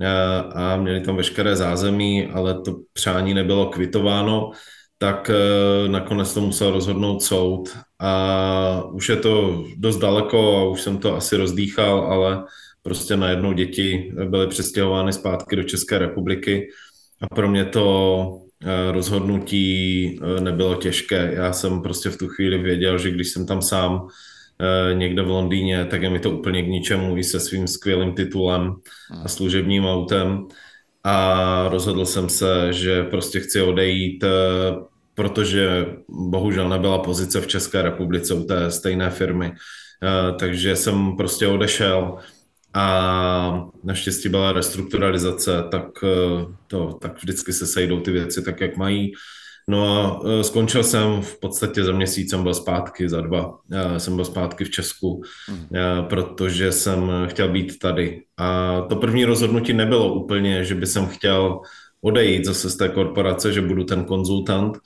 eh, 0.00 0.08
a 0.54 0.76
měli 0.76 1.00
tam 1.00 1.16
veškeré 1.16 1.56
zázemí, 1.56 2.26
ale 2.26 2.60
to 2.60 2.76
přání 2.92 3.34
nebylo 3.34 3.66
kvitováno, 3.66 4.50
tak 4.98 5.30
eh, 5.30 5.88
nakonec 5.88 6.34
to 6.34 6.40
musel 6.40 6.70
rozhodnout 6.70 7.22
soud 7.22 7.76
a 7.98 8.82
už 8.92 9.08
je 9.08 9.16
to 9.16 9.64
dost 9.76 9.98
daleko 9.98 10.56
a 10.56 10.64
už 10.64 10.80
jsem 10.82 10.98
to 10.98 11.16
asi 11.16 11.36
rozdýchal, 11.36 12.00
ale 12.00 12.44
prostě 12.82 13.16
najednou 13.16 13.52
děti 13.52 14.12
byly 14.28 14.46
přestěhovány 14.46 15.12
zpátky 15.12 15.56
do 15.56 15.62
České 15.62 15.98
republiky 15.98 16.68
a 17.20 17.34
pro 17.34 17.50
mě 17.50 17.64
to 17.64 18.38
eh, 18.62 18.92
rozhodnutí 18.92 20.20
nebylo 20.40 20.74
těžké. 20.74 21.32
Já 21.34 21.52
jsem 21.52 21.82
prostě 21.82 22.10
v 22.10 22.16
tu 22.16 22.28
chvíli 22.28 22.58
věděl, 22.58 22.98
že 22.98 23.10
když 23.10 23.28
jsem 23.28 23.46
tam 23.46 23.62
sám, 23.62 24.08
Eh, 24.62 24.94
někde 24.94 25.22
v 25.22 25.30
Londýně, 25.30 25.84
tak 25.84 26.02
je 26.02 26.10
mi 26.10 26.20
to 26.20 26.30
úplně 26.30 26.62
k 26.62 26.68
ničemu 26.68 27.16
i 27.16 27.24
se 27.24 27.40
svým 27.40 27.66
skvělým 27.66 28.14
titulem 28.14 28.74
a 29.24 29.28
služebním 29.28 29.84
autem. 29.84 30.46
A 31.04 31.68
rozhodl 31.68 32.06
jsem 32.06 32.28
se, 32.28 32.72
že 32.72 33.04
prostě 33.04 33.40
chci 33.40 33.62
odejít, 33.62 34.24
eh, 34.24 34.28
protože 35.14 35.86
bohužel 36.08 36.68
nebyla 36.68 36.98
pozice 36.98 37.40
v 37.40 37.46
České 37.46 37.82
republice 37.82 38.34
u 38.34 38.44
té 38.44 38.70
stejné 38.70 39.10
firmy. 39.10 39.52
Eh, 39.52 40.32
takže 40.38 40.76
jsem 40.76 41.16
prostě 41.16 41.46
odešel 41.46 42.16
a 42.74 43.64
naštěstí 43.84 44.28
byla 44.28 44.52
restrukturalizace, 44.52 45.64
tak, 45.70 45.86
to, 46.66 46.98
tak 47.00 47.18
vždycky 47.18 47.52
se 47.52 47.66
sejdou 47.66 48.00
ty 48.00 48.10
věci 48.10 48.42
tak, 48.42 48.60
jak 48.60 48.76
mají. 48.76 49.12
No 49.68 49.86
a 49.86 50.20
e, 50.40 50.44
skončil 50.44 50.84
jsem 50.84 51.22
v 51.22 51.40
podstatě 51.40 51.84
za 51.84 51.92
měsíc, 51.92 52.30
jsem 52.30 52.42
byl 52.42 52.54
zpátky, 52.54 53.08
za 53.08 53.20
dva 53.20 53.58
jsem 53.98 54.16
byl 54.16 54.24
zpátky 54.24 54.64
v 54.64 54.70
Česku, 54.70 55.22
mm. 55.50 55.68
protože 56.08 56.72
jsem 56.72 57.12
chtěl 57.26 57.48
být 57.48 57.78
tady. 57.78 58.22
A 58.36 58.80
to 58.80 58.96
první 58.96 59.24
rozhodnutí 59.24 59.72
nebylo 59.72 60.14
úplně, 60.14 60.64
že 60.64 60.74
by 60.74 60.86
jsem 60.86 61.06
chtěl 61.06 61.60
odejít 62.00 62.44
zase 62.44 62.70
z 62.70 62.76
té 62.76 62.88
korporace, 62.88 63.52
že 63.52 63.60
budu 63.60 63.84
ten 63.84 64.04
konzultant. 64.04 64.78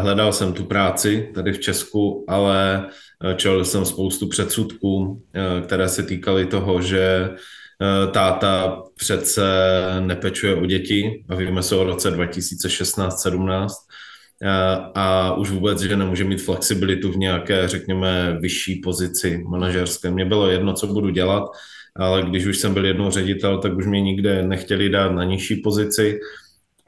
Hledal 0.00 0.32
jsem 0.32 0.52
tu 0.52 0.64
práci 0.64 1.30
tady 1.34 1.52
v 1.52 1.60
Česku, 1.60 2.24
ale 2.28 2.88
e, 3.24 3.34
čelil 3.34 3.64
jsem 3.64 3.84
spoustu 3.84 4.28
předsudků, 4.28 5.22
které 5.64 5.88
se 5.88 6.02
týkaly 6.02 6.46
toho, 6.46 6.82
že 6.82 7.30
táta 8.10 8.82
přece 8.94 9.42
nepečuje 10.00 10.54
o 10.54 10.66
děti. 10.66 11.24
Bavíme 11.26 11.62
se 11.62 11.76
o 11.76 11.84
roce 11.84 12.10
2016-17 12.16 13.68
a 14.94 15.34
už 15.34 15.50
vůbec, 15.50 15.80
že 15.80 15.96
nemůže 15.96 16.24
mít 16.24 16.42
flexibilitu 16.42 17.12
v 17.12 17.16
nějaké, 17.16 17.68
řekněme, 17.68 18.38
vyšší 18.40 18.80
pozici 18.80 19.44
manažerské. 19.48 20.10
Mně 20.10 20.24
bylo 20.24 20.50
jedno, 20.50 20.72
co 20.72 20.86
budu 20.86 21.10
dělat, 21.10 21.44
ale 21.96 22.22
když 22.22 22.46
už 22.46 22.58
jsem 22.58 22.74
byl 22.74 22.86
jednou 22.86 23.10
ředitel, 23.10 23.58
tak 23.58 23.76
už 23.76 23.86
mě 23.86 24.00
nikde 24.00 24.42
nechtěli 24.42 24.88
dát 24.88 25.12
na 25.12 25.24
nižší 25.24 25.56
pozici 25.56 26.18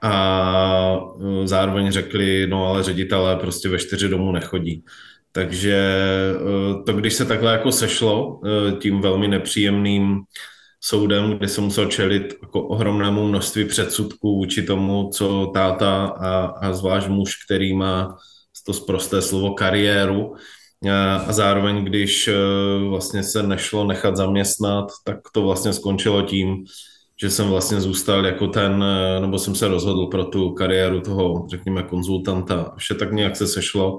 a 0.02 1.00
e, 1.43 1.47
zároveň 1.47 1.93
řekli, 1.93 2.47
no 2.47 2.67
ale 2.67 2.83
ředitelé 2.83 3.37
prostě 3.37 3.69
ve 3.69 3.78
čtyři 3.78 4.09
domů 4.09 4.33
nechodí. 4.33 4.85
Takže 5.33 5.76
e, 5.76 6.83
to, 6.87 6.93
když 6.93 7.14
se 7.14 7.25
takhle 7.25 7.52
jako 7.52 7.73
sešlo 7.73 8.40
e, 8.45 8.73
tím 8.76 9.00
velmi 9.00 9.28
nepříjemným 9.28 10.21
soudem, 10.81 11.38
kde 11.38 11.49
jsem 11.49 11.64
musel 11.64 11.87
čelit 11.87 12.35
jako 12.43 12.62
ohromnému 12.62 13.28
množství 13.28 13.64
předsudků 13.64 14.37
vůči 14.37 14.62
tomu, 14.62 15.11
co 15.12 15.50
táta 15.55 16.05
a, 16.07 16.45
a 16.45 16.73
zvlášť 16.73 17.09
muž, 17.09 17.45
který 17.45 17.76
má 17.76 18.17
to 18.67 18.73
zprosté 18.73 19.23
slovo 19.23 19.55
kariéru, 19.55 20.35
a 21.26 21.33
zároveň, 21.33 21.85
když 21.85 22.31
vlastně 22.88 23.23
se 23.23 23.43
nešlo 23.43 23.85
nechat 23.85 24.17
zaměstnat, 24.17 24.87
tak 25.05 25.19
to 25.33 25.43
vlastně 25.43 25.73
skončilo 25.73 26.23
tím, 26.23 26.64
že 27.20 27.30
jsem 27.30 27.48
vlastně 27.48 27.80
zůstal 27.80 28.26
jako 28.26 28.46
ten, 28.46 28.82
e, 28.82 29.20
nebo 29.20 29.38
jsem 29.38 29.54
se 29.54 29.68
rozhodl 29.68 30.06
pro 30.06 30.25
tu 30.25 30.50
kariéru 30.50 31.00
toho, 31.00 31.46
řekněme, 31.50 31.82
konzultanta. 31.82 32.72
Vše 32.76 32.94
tak 32.94 33.12
nějak 33.12 33.37
se 33.37 33.46
sešlo, 33.46 33.98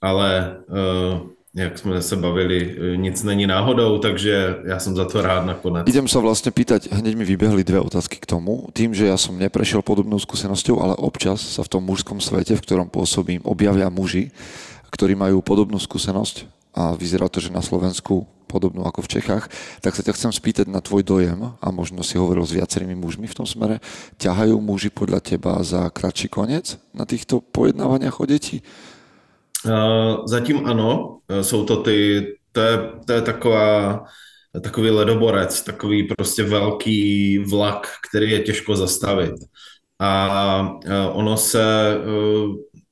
ale 0.00 0.56
e, 0.70 1.20
jak 1.54 1.78
jsme 1.78 2.02
se 2.02 2.16
bavili, 2.16 2.76
e, 2.78 2.96
nic 2.96 3.22
není 3.22 3.46
náhodou, 3.46 3.98
takže 3.98 4.56
já 4.64 4.78
jsem 4.78 4.96
za 4.96 5.04
to 5.04 5.22
rád 5.22 5.46
nakonec. 5.46 5.88
Idem 5.90 6.06
sa 6.06 6.22
vlastne 6.22 6.54
pýtať, 6.54 6.94
hneď 6.94 7.14
mi 7.18 7.26
vybehli 7.26 7.66
dve 7.66 7.82
otázky 7.82 8.22
k 8.22 8.30
tomu. 8.30 8.70
Tým, 8.70 8.94
že 8.94 9.10
ja 9.10 9.18
som 9.18 9.34
neprešiel 9.34 9.82
podobnou 9.82 10.22
skúsenosťou, 10.22 10.78
ale 10.78 10.94
občas 10.94 11.42
sa 11.42 11.66
v 11.66 11.72
tom 11.74 11.82
mužskom 11.82 12.22
svete, 12.22 12.54
v 12.54 12.62
ktorom 12.62 12.86
pôsobím, 12.86 13.42
objavia 13.42 13.90
muži, 13.90 14.30
ktorí 14.94 15.18
majú 15.18 15.42
podobnú 15.42 15.82
skúsenosť 15.82 16.46
a 16.78 16.94
vyzerá 16.94 17.26
to, 17.26 17.42
že 17.42 17.50
na 17.50 17.64
Slovensku 17.64 18.30
podobnú 18.48 18.88
ako 18.88 19.04
v 19.04 19.20
Čechách, 19.20 19.52
tak 19.84 19.92
sa 19.92 20.00
ťa 20.00 20.16
chcem 20.16 20.32
spýtať 20.32 20.66
na 20.72 20.80
tvoj 20.80 21.04
dojem 21.04 21.52
a 21.60 21.66
možno 21.68 22.00
si 22.00 22.16
hovoril 22.16 22.48
s 22.48 22.56
viacerými 22.56 22.96
mužmi 22.96 23.28
v 23.28 23.36
tom 23.36 23.44
smere. 23.44 23.84
Ťahajú 24.16 24.56
muži 24.56 24.88
podľa 24.88 25.20
teba 25.20 25.60
za 25.60 25.92
kratší 25.92 26.32
koniec 26.32 26.80
na 26.96 27.04
týchto 27.04 27.44
pojednávaniach 27.44 28.16
o 28.16 28.24
deti? 28.24 28.64
Zatím 30.24 30.66
ano, 30.66 31.18
jsou 31.42 31.64
to 31.64 31.82
ty, 31.82 32.26
to 32.52 32.60
je, 32.60 32.74
to 33.06 33.12
je 33.12 33.22
taková, 33.22 34.04
takový 34.62 34.90
ledoborec, 34.90 35.62
takový 35.62 36.08
prostě 36.08 36.42
velký 36.42 37.38
vlak, 37.38 37.86
který 38.08 38.30
je 38.30 38.40
těžko 38.40 38.76
zastavit. 38.76 39.34
A 39.98 40.78
ono 41.12 41.36
se, 41.36 41.94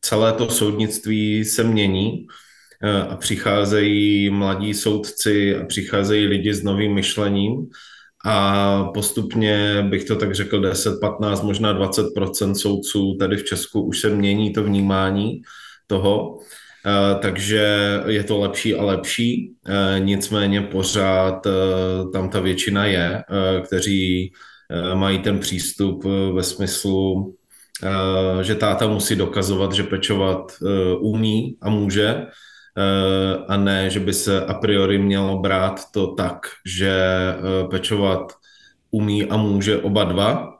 celé 0.00 0.32
to 0.32 0.50
soudnictví 0.50 1.44
se 1.44 1.64
mění 1.64 2.26
a 3.08 3.16
přicházejí 3.16 4.30
mladí 4.30 4.74
soudci 4.74 5.56
a 5.56 5.64
přicházejí 5.64 6.26
lidi 6.26 6.54
s 6.54 6.62
novým 6.62 6.94
myšlením. 6.94 7.66
A 8.26 8.84
postupně 8.84 9.82
bych 9.88 10.04
to 10.04 10.16
tak 10.16 10.34
řekl 10.34 10.60
10, 10.60 11.00
15, 11.00 11.42
možná 11.42 11.74
20% 11.74 12.54
soudců 12.54 13.16
tady 13.20 13.36
v 13.36 13.44
Česku 13.44 13.82
už 13.82 14.00
se 14.00 14.10
mění 14.10 14.52
to 14.52 14.64
vnímání 14.64 15.42
toho, 15.86 16.38
eh, 16.86 17.18
takže 17.20 17.66
je 18.06 18.24
to 18.24 18.38
lepší 18.38 18.74
a 18.74 18.84
lepší, 18.84 19.54
eh, 19.66 20.00
nicméně 20.00 20.60
pořád 20.60 21.46
eh, 21.46 21.50
tam 22.12 22.30
ta 22.30 22.40
většina 22.40 22.86
je, 22.86 23.22
kteří 23.64 24.32
mají 24.94 25.18
ten 25.18 25.38
přístup 25.38 26.04
ve 26.34 26.42
smyslu, 26.42 27.34
že 28.42 28.54
táta 28.54 28.86
musí 28.86 29.16
dokazovat, 29.16 29.72
že 29.72 29.82
pečovat 29.82 30.52
umí 31.00 31.56
a 31.62 31.70
může, 31.70 32.26
a 33.48 33.56
ne, 33.56 33.90
že 33.90 34.00
by 34.00 34.12
se 34.12 34.46
a 34.46 34.54
priori 34.54 34.98
mělo 34.98 35.38
brát 35.38 35.80
to 35.90 36.06
tak, 36.06 36.46
že 36.66 36.92
pečovat 37.70 38.32
umí 38.90 39.24
a 39.24 39.36
může 39.36 39.78
oba 39.78 40.04
dva, 40.04 40.56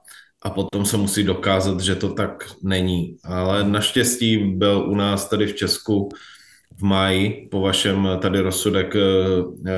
a 0.46 0.50
potom 0.50 0.85
se 0.85 0.96
musí 0.96 1.25
dokázat, 1.25 1.80
že 1.80 1.94
to 1.94 2.08
tak 2.08 2.44
není. 2.62 3.16
Ale 3.25 3.64
naštěstí 3.64 4.37
byl 4.37 4.87
u 4.88 4.94
nás 4.94 5.28
tady 5.28 5.46
v 5.46 5.54
Česku 5.54 6.08
v 6.76 6.82
maji 6.82 7.49
po 7.50 7.61
vašem 7.61 8.08
tady 8.23 8.40
rozsudek, 8.40 8.96
eh, 8.96 9.73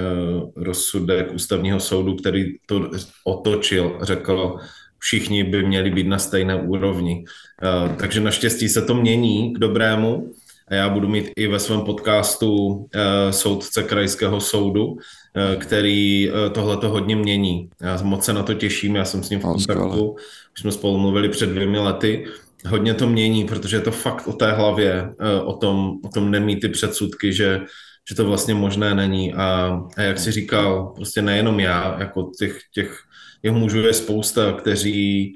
rozsudek 0.56 1.32
ústavního 1.32 1.80
soudu, 1.80 2.14
který 2.14 2.44
to 2.66 2.90
otočil, 3.24 3.98
řekl, 4.02 4.56
všichni 4.98 5.44
by 5.44 5.62
měli 5.62 5.90
být 5.90 6.06
na 6.06 6.18
stejné 6.18 6.62
úrovni. 6.62 7.24
Eh, 7.62 7.96
takže 7.96 8.20
naštěstí 8.20 8.68
se 8.68 8.82
to 8.82 8.94
mění 8.94 9.54
k 9.54 9.58
dobrému 9.58 10.32
a 10.70 10.74
já 10.74 10.88
budu 10.88 11.08
mít 11.08 11.30
i 11.36 11.46
ve 11.46 11.58
svém 11.58 11.80
podcastu 11.80 12.86
eh, 12.94 13.32
soudce 13.32 13.82
krajského 13.82 14.40
soudu, 14.40 14.96
eh, 15.36 15.56
který 15.56 16.30
eh, 16.30 16.50
tohle 16.50 16.76
to 16.76 16.88
hodně 16.88 17.16
mění. 17.16 17.70
Já 17.80 18.02
moc 18.02 18.24
se 18.24 18.32
na 18.32 18.42
to 18.42 18.54
těším, 18.54 18.96
já 18.96 19.04
jsem 19.04 19.22
s 19.22 19.30
ním 19.30 19.40
v 19.40 19.42
kontaktu, 19.42 20.16
už 20.52 20.60
jsme 20.60 20.72
spolu 20.72 20.98
mluvili 20.98 21.28
před 21.28 21.50
dvěmi 21.50 21.78
lety. 21.78 22.26
Hodně 22.66 22.94
to 22.94 23.08
mění, 23.08 23.44
protože 23.44 23.76
je 23.76 23.80
to 23.80 23.90
fakt 23.90 24.28
o 24.28 24.32
té 24.32 24.52
hlavě, 24.52 25.14
o 25.44 25.52
tom, 25.52 25.98
o 26.04 26.08
tom 26.08 26.30
nemít 26.30 26.60
ty 26.60 26.68
předsudky, 26.68 27.32
že, 27.32 27.60
že 28.08 28.14
to 28.14 28.24
vlastně 28.24 28.54
možné 28.54 28.94
není. 28.94 29.34
A, 29.34 29.80
a 29.96 30.02
jak 30.02 30.18
si 30.18 30.32
říkal, 30.32 30.92
prostě 30.96 31.22
nejenom 31.22 31.60
já, 31.60 31.96
jako 31.98 32.30
těch, 32.38 32.58
těch 32.74 32.98
jeho 33.42 33.58
mužů 33.58 33.80
je 33.80 33.92
spousta, 33.92 34.52
kteří 34.52 35.34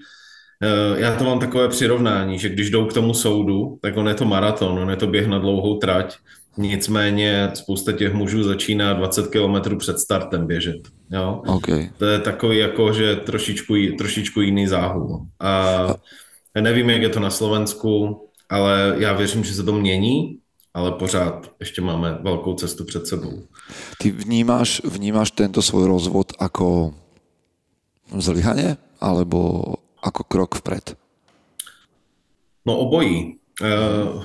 já 0.97 1.16
to 1.16 1.25
mám 1.25 1.38
takové 1.38 1.69
přirovnání, 1.69 2.38
že 2.38 2.49
když 2.49 2.71
jdou 2.71 2.87
k 2.87 2.92
tomu 2.92 3.14
soudu, 3.14 3.78
tak 3.81 3.97
on 3.97 4.09
je 4.09 4.14
to 4.14 4.25
maraton, 4.25 4.78
on 4.78 4.90
je 4.90 4.97
to 4.97 5.07
běh 5.07 5.26
na 5.26 5.38
dlouhou 5.38 5.78
trať, 5.78 6.16
nicméně 6.57 7.50
spousta 7.54 7.92
těch 7.92 8.14
mužů 8.14 8.42
začíná 8.42 8.92
20 8.92 9.26
km 9.26 9.76
před 9.76 9.99
startem 9.99 10.47
běžet. 10.47 10.81
Jo? 11.11 11.42
Okay. 11.47 11.90
To 11.99 12.04
je 12.04 12.19
takový 12.19 12.59
jako, 12.59 12.92
že 12.92 13.16
trošičku, 13.16 13.75
trošičku 13.99 14.40
jiný 14.40 14.66
záhul. 14.66 15.26
A 15.40 15.95
nevím, 16.61 16.90
jak 16.90 17.02
je 17.02 17.09
to 17.09 17.21
na 17.21 17.31
Slovensku, 17.31 18.21
ale 18.49 18.95
já 18.99 19.12
věřím, 19.12 19.45
že 19.45 19.54
se 19.54 19.62
to 19.62 19.73
mění, 19.73 20.38
ale 20.75 20.92
pořád 20.92 21.50
ještě 21.61 21.83
máme 21.83 22.19
velkou 22.23 22.54
cestu 22.54 22.85
před 22.85 23.07
sebou. 23.07 23.42
Ty 23.99 24.11
vnímáš, 24.11 24.83
vnímáš 24.85 25.31
tento 25.31 25.62
svůj 25.62 25.87
rozvod 25.87 26.33
jako 26.40 26.95
zlyhanie? 28.19 28.76
Alebo 29.00 29.62
ako 30.02 30.25
krok 30.25 30.54
vpred? 30.54 30.97
No 32.66 32.78
obojí. 32.78 33.38
Uh, 33.62 34.25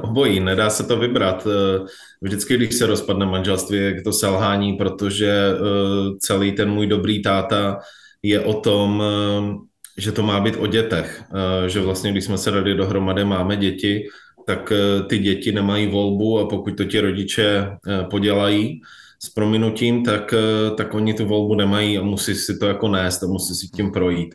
obojí, 0.00 0.40
nedá 0.40 0.70
se 0.70 0.84
to 0.84 0.96
vybrat. 0.96 1.46
Uh, 1.46 1.86
vždycky, 2.20 2.56
když 2.56 2.74
se 2.74 2.86
rozpadne 2.86 3.26
manželství, 3.26 3.78
je 3.78 4.02
to 4.02 4.12
selhání, 4.12 4.72
protože 4.72 5.52
uh, 5.52 6.16
celý 6.18 6.52
ten 6.52 6.70
můj 6.70 6.86
dobrý 6.86 7.22
táta 7.22 7.78
je 8.22 8.40
o 8.40 8.54
tom, 8.54 9.02
uh, 9.02 9.54
že 9.98 10.12
to 10.12 10.22
má 10.22 10.40
být 10.40 10.56
o 10.56 10.66
dětech. 10.66 11.24
Že 11.66 11.80
vlastně, 11.80 12.12
když 12.12 12.24
jsme 12.24 12.38
se 12.38 12.50
dali 12.50 12.74
dohromady, 12.74 13.24
máme 13.24 13.56
děti, 13.56 14.06
tak 14.46 14.72
ty 15.08 15.18
děti 15.18 15.52
nemají 15.52 15.86
volbu 15.86 16.38
a 16.38 16.46
pokud 16.46 16.76
to 16.76 16.84
ti 16.84 17.00
rodiče 17.00 17.76
podělají, 18.10 18.80
s 19.22 19.28
prominutím, 19.28 20.04
tak, 20.04 20.34
tak 20.76 20.94
oni 20.94 21.14
tu 21.14 21.26
volbu 21.26 21.54
nemají 21.54 21.98
a 21.98 22.02
musí 22.02 22.34
si 22.34 22.58
to 22.58 22.66
jako 22.66 22.88
nést 22.88 23.22
a 23.22 23.26
musí 23.26 23.54
si 23.54 23.68
tím 23.68 23.90
projít. 23.90 24.34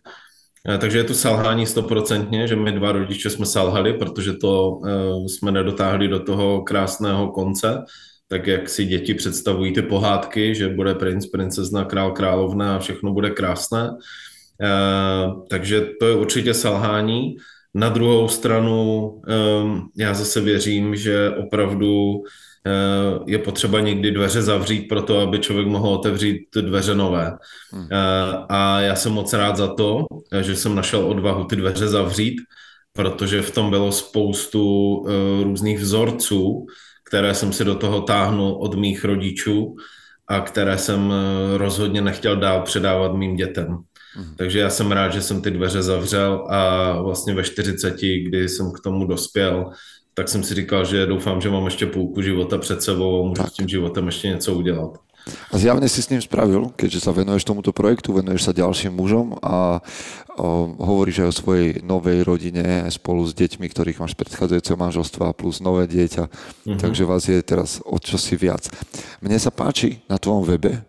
Eh, 0.70 0.77
takže 0.77 0.98
je 0.98 1.03
to 1.03 1.13
selhání 1.13 1.65
stoprocentně, 1.65 2.48
že 2.48 2.55
my 2.55 2.72
dva 2.72 2.91
rodiče 2.91 3.29
jsme 3.29 3.46
selhali, 3.46 3.93
protože 3.93 4.34
to 4.34 4.70
uh, 4.70 5.27
jsme 5.27 5.51
nedotáhli 5.51 6.08
do 6.08 6.20
toho 6.20 6.62
krásného 6.62 7.32
konce, 7.32 7.84
tak 8.27 8.48
jak 8.48 8.70
si 8.70 8.86
děti 8.86 9.13
představují 9.13 9.74
ty 9.74 9.82
pohádky, 9.82 10.55
že 10.55 10.70
bude 10.70 10.96
princ, 10.96 11.25
princezna, 11.25 11.86
král, 11.86 12.12
královna 12.12 12.75
a 12.75 12.79
všechno 12.79 13.13
bude 13.13 13.29
krásné. 13.29 13.89
Uh, 13.89 15.46
takže 15.50 15.88
to 16.00 16.08
je 16.08 16.15
určitě 16.15 16.53
selhání. 16.53 17.36
Na 17.75 17.89
druhou 17.89 18.27
stranu 18.27 19.08
um, 19.08 19.89
já 19.98 20.13
zase 20.13 20.41
věřím, 20.41 20.96
že 20.96 21.29
opravdu 21.29 22.22
Eh, 22.22 22.24
je 23.25 23.38
potřeba 23.39 23.79
někdy 23.79 24.12
dveře 24.12 24.41
zavřít 24.41 24.88
pro 24.88 25.01
to, 25.01 25.20
aby 25.20 25.39
člověk 25.39 25.67
mohl 25.67 25.89
otevřít 25.89 26.48
dveře 26.62 26.96
nové. 26.96 27.32
Hmm. 27.72 27.88
Eh, 27.91 28.46
a 28.50 28.82
já 28.82 28.96
jsem 28.96 29.12
moc 29.12 29.34
rád 29.34 29.58
za 29.58 29.74
to, 29.74 30.05
eh, 30.32 30.43
že 30.43 30.55
jsem 30.55 30.75
našel 30.75 31.05
odvahu 31.05 31.43
ty 31.43 31.55
dveře 31.55 31.88
zavřít, 31.88 32.41
protože 32.93 33.41
v 33.41 33.51
tom 33.51 33.70
bylo 33.70 33.91
spoustu 33.91 35.05
různých 35.43 35.79
vzorců, 35.79 36.65
které 37.10 37.34
jsem 37.34 37.53
si 37.53 37.65
do 37.65 37.75
toho 37.75 38.01
táhnul 38.01 38.58
od 38.62 38.75
mých 38.75 39.05
rodičů 39.05 39.75
a 40.27 40.39
které 40.39 40.77
jsem 40.77 41.13
rozhodně 41.58 42.01
nechtěl 42.01 42.36
dál 42.36 42.62
předávat 42.62 43.13
mým 43.13 43.36
dětem. 43.36 43.77
Hmm. 44.15 44.36
Takže 44.36 44.60
já 44.60 44.70
jsem 44.70 44.91
rád, 44.91 45.13
že 45.13 45.22
jsem 45.22 45.41
ty 45.41 45.51
dveře 45.51 45.82
zavřel 45.82 46.48
a 46.50 46.91
vlastně 47.01 47.34
ve 47.34 47.43
40, 47.43 47.96
kdy 48.24 48.50
jsem 48.50 48.72
k 48.72 48.79
tomu 48.79 49.08
dospěl, 49.08 49.72
tak 50.13 50.29
jsem 50.29 50.43
si 50.43 50.53
říkal, 50.53 50.86
že 50.86 51.05
doufám, 51.05 51.41
že 51.41 51.50
mám 51.50 51.65
ještě 51.65 51.86
půlku 51.86 52.22
života 52.22 52.58
před 52.58 52.82
sebou 52.82 53.20
a 53.20 53.27
můžu 53.27 53.41
tak. 53.43 53.50
s 53.50 53.53
tím 53.53 53.67
životem 53.67 54.05
ještě 54.05 54.27
něco 54.27 54.53
udělat. 54.53 54.91
A 55.24 55.55
zjavne 55.55 55.88
si 55.88 56.03
s 56.03 56.12
ním 56.12 56.20
spravil, 56.20 56.75
keďže 56.75 57.08
sa 57.08 57.15
venuješ 57.15 57.48
tomuto 57.48 57.72
projektu, 57.72 58.12
venuješ 58.12 58.43
sa 58.43 58.51
ďalším 58.51 58.91
mužom 58.91 59.39
a 59.39 59.79
o, 60.36 60.75
hovoríš 60.84 61.24
aj 61.24 61.29
o 61.32 61.38
svojej 61.39 61.70
novej 61.79 62.27
rodine 62.27 62.91
spolu 62.91 63.24
s 63.24 63.32
deťmi, 63.32 63.72
ktorých 63.72 64.03
máš 64.03 64.20
predchádzajúceho 64.20 64.75
manželstva 64.75 65.32
plus 65.32 65.63
nové 65.63 65.88
dieťa, 65.88 66.27
mm-hmm. 66.27 66.75
takže 66.75 67.08
vás 67.08 67.24
je 67.24 67.39
teraz 67.39 67.79
o 67.88 67.96
čosi 68.03 68.36
viac. 68.36 68.67
Mne 69.24 69.39
sa 69.39 69.48
páči 69.48 70.03
na 70.12 70.20
tvojom 70.20 70.43
webe, 70.43 70.84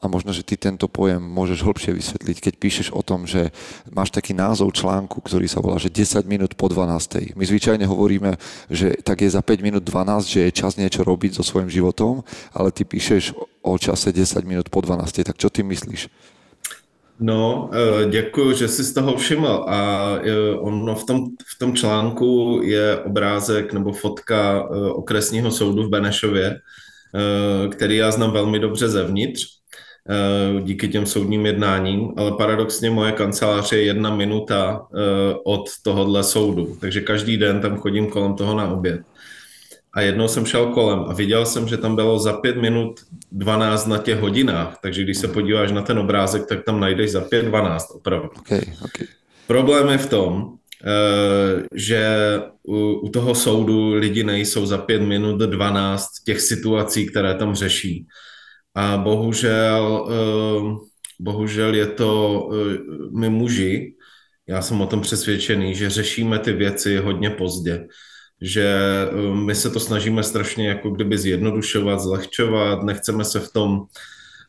a 0.00 0.04
možno, 0.08 0.32
že 0.32 0.44
ty 0.44 0.56
tento 0.56 0.88
pojem 0.88 1.20
môžeš 1.22 1.64
hĺbšie 1.64 1.92
vysvetliť, 1.96 2.36
keď 2.40 2.54
píšeš 2.60 2.88
o 2.92 3.00
tom, 3.00 3.24
že 3.24 3.50
máš 3.88 4.12
taký 4.12 4.36
názov 4.36 4.72
článku, 4.76 5.24
ktorý 5.24 5.48
sa 5.48 5.64
volá, 5.64 5.80
že 5.80 5.92
10 5.92 6.28
minút 6.28 6.52
po 6.54 6.68
12. 6.68 7.36
My 7.36 7.44
zvyčajne 7.44 7.88
hovoríme, 7.88 8.36
že 8.68 8.96
tak 9.00 9.24
je 9.24 9.30
za 9.32 9.40
5 9.40 9.64
minút 9.64 9.82
12, 9.84 10.28
že 10.28 10.40
je 10.48 10.56
čas 10.56 10.76
niečo 10.76 11.04
robiť 11.04 11.40
so 11.40 11.42
svojím 11.42 11.72
životom, 11.72 12.22
ale 12.52 12.70
ty 12.70 12.84
píšeš 12.84 13.32
o 13.64 13.74
čase 13.80 14.12
10 14.12 14.44
minút 14.44 14.68
po 14.68 14.84
12. 14.84 15.24
Tak 15.24 15.36
čo 15.40 15.48
ty 15.48 15.64
myslíš? 15.64 16.08
No, 17.20 17.70
e, 17.72 18.10
děkuji, 18.10 18.52
že 18.52 18.68
jsi 18.68 18.84
z 18.84 18.94
toho 18.94 19.16
všiml. 19.16 19.64
A 19.68 20.10
e, 20.22 20.56
ono 20.58 20.94
v 20.94 21.04
tom, 21.04 21.18
v 21.26 21.58
tom 21.58 21.76
článku 21.76 22.60
je 22.64 22.98
obrázek 22.98 23.72
nebo 23.72 23.92
fotka 23.92 24.58
e, 24.60 24.90
okresního 24.90 25.50
soudu 25.50 25.82
v 25.82 25.90
Benešově, 25.90 26.60
který 27.70 27.96
já 27.96 28.10
znám 28.10 28.30
velmi 28.32 28.58
dobře 28.58 28.88
zevnitř. 28.88 29.55
Eh, 30.08 30.62
díky 30.62 30.88
těm 30.88 31.06
soudním 31.06 31.46
jednáním, 31.46 32.12
ale 32.16 32.32
paradoxně 32.32 32.90
moje 32.90 33.12
kancelář 33.12 33.72
je 33.72 33.82
jedna 33.82 34.16
minuta 34.16 34.86
eh, 34.94 35.34
od 35.44 35.64
tohohle 35.82 36.24
soudu, 36.24 36.76
takže 36.80 37.00
každý 37.00 37.36
den 37.36 37.60
tam 37.60 37.78
chodím 37.78 38.06
kolem 38.06 38.34
toho 38.34 38.54
na 38.54 38.68
oběd. 38.70 39.00
A 39.92 40.00
jednou 40.00 40.28
jsem 40.28 40.46
šel 40.46 40.66
kolem 40.66 40.98
a 40.98 41.12
viděl 41.12 41.46
jsem, 41.46 41.68
že 41.68 41.76
tam 41.76 41.96
bylo 41.96 42.18
za 42.18 42.32
pět 42.32 42.56
minut 42.56 43.00
12 43.32 43.86
na 43.86 43.98
těch 43.98 44.20
hodinách, 44.20 44.78
takže 44.82 45.02
když 45.02 45.18
se 45.18 45.28
podíváš 45.28 45.72
na 45.72 45.82
ten 45.82 45.98
obrázek, 45.98 46.46
tak 46.46 46.64
tam 46.64 46.80
najdeš 46.80 47.10
za 47.10 47.20
pět 47.20 47.44
12 47.44 47.86
opravdu. 47.94 48.28
Okay, 48.38 48.62
okay. 48.84 49.06
Problém 49.46 49.88
je 49.88 49.98
v 49.98 50.10
tom, 50.10 50.52
eh, 50.84 51.62
že 51.74 52.06
u 53.02 53.08
toho 53.08 53.34
soudu 53.34 53.94
lidi 53.94 54.24
nejsou 54.24 54.66
za 54.66 54.78
pět 54.78 55.02
minut 55.02 55.38
12 55.38 56.06
těch 56.24 56.40
situací, 56.40 57.06
které 57.06 57.34
tam 57.34 57.54
řeší. 57.54 58.06
A 58.76 58.96
bohužel, 58.96 60.08
ehm, 60.10 60.76
bohužel 61.20 61.74
je 61.74 61.86
to 61.86 62.10
eh, 62.52 62.78
my 63.18 63.30
muži, 63.30 63.94
já 64.48 64.62
jsem 64.62 64.80
o 64.80 64.86
tom 64.86 65.00
přesvědčený, 65.00 65.74
že 65.74 65.90
řešíme 65.90 66.38
ty 66.38 66.52
věci 66.52 66.96
hodně 66.96 67.30
pozdě. 67.30 67.86
Že 68.40 68.76
ehm, 69.10 69.46
my 69.46 69.54
se 69.54 69.70
to 69.70 69.80
snažíme 69.80 70.22
strašně 70.22 70.68
jako 70.68 70.90
kdyby 70.90 71.18
zjednodušovat, 71.18 72.00
zlehčovat, 72.00 72.82
nechceme 72.82 73.24
se 73.24 73.40
v 73.40 73.52
tom 73.52 73.86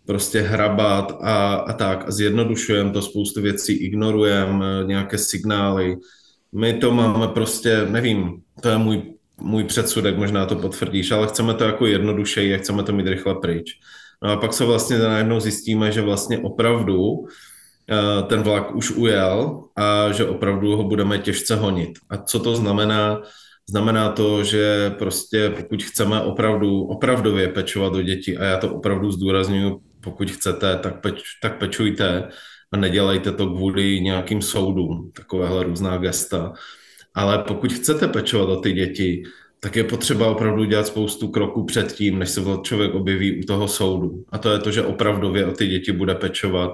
prostě 0.06 0.42
hrabat 0.42 1.12
a, 1.22 1.56
a 1.56 1.74
tak. 1.74 2.08
A 2.08 2.12
zjednodušujeme 2.12 2.92
to, 2.92 3.02
spoustu 3.02 3.42
věcí 3.42 3.74
ignorujeme, 3.74 4.84
nějaké 4.84 5.18
signály. 5.18 5.96
My 6.52 6.74
to 6.74 6.92
máme 6.92 7.28
prostě, 7.28 7.86
nevím, 7.90 8.42
to 8.62 8.70
je 8.70 8.78
můj, 8.78 9.04
můj 9.42 9.64
předsudek, 9.64 10.18
možná 10.18 10.46
to 10.46 10.56
potvrdíš, 10.56 11.12
ale 11.12 11.28
chceme 11.28 11.54
to 11.54 11.64
jako 11.64 11.86
jednodušeji 11.86 12.56
a 12.56 12.58
chceme 12.58 12.84
to 12.84 12.94
mít 12.94 13.08
rychle 13.08 13.36
pryč. 13.36 13.80
No 14.24 14.32
a 14.32 14.38
pak 14.38 14.54
se 14.54 14.66
vlastně 14.66 14.98
najednou 14.98 15.40
zjistíme, 15.40 15.92
že 15.92 16.02
vlastně 16.02 16.40
opravdu 16.40 17.26
eh, 17.90 18.24
ten 18.24 18.42
vlak 18.44 18.76
už 18.76 18.92
ujel 18.92 19.64
a 19.76 20.12
že 20.12 20.26
opravdu 20.26 20.76
ho 20.76 20.84
budeme 20.84 21.18
těžce 21.18 21.56
honit. 21.56 22.00
A 22.10 22.18
co 22.18 22.40
to 22.40 22.56
znamená? 22.56 23.22
Znamená 23.70 24.10
to, 24.10 24.44
že 24.44 24.90
prostě 24.90 25.50
pokud 25.50 25.84
chceme 25.84 26.22
opravdu, 26.22 26.84
opravdově 26.84 27.48
pečovat 27.48 27.94
do 27.94 28.02
dětí, 28.02 28.38
a 28.38 28.44
já 28.44 28.58
to 28.58 28.76
opravdu 28.76 29.12
zdůraznuju, 29.12 29.82
pokud 30.02 30.32
chcete, 30.32 30.80
tak, 30.84 31.02
peč, 31.02 31.24
tak 31.42 31.60
pečujte 31.60 32.30
a 32.72 32.78
nedělejte 32.78 33.32
to 33.32 33.48
kvůli 33.48 34.02
nějakým 34.02 34.42
soudům, 34.42 35.12
takovéhle 35.16 35.64
různá 35.64 35.98
gesta. 35.98 36.54
Ale 37.16 37.44
pokud 37.48 37.74
chcete 37.74 38.08
pečovat 38.08 38.50
o 38.50 38.56
ty 38.56 38.72
děti, 38.72 39.24
tak 39.68 39.76
je 39.76 39.84
potřeba 39.84 40.28
opravdu 40.28 40.64
dělat 40.64 40.88
spoustu 40.88 41.28
kroků 41.28 41.64
před 41.66 41.94
tím, 41.94 42.20
než 42.20 42.30
se 42.30 42.42
člověk 42.62 42.96
objeví 42.96 43.40
u 43.40 43.46
toho 43.46 43.68
soudu. 43.68 44.24
A 44.30 44.38
to 44.38 44.52
je 44.52 44.60
to, 44.60 44.72
že 44.72 44.84
opravdově 44.84 45.46
o 45.46 45.52
ty 45.52 45.68
děti 45.68 45.92
bude 45.92 46.16
pečovat, 46.16 46.72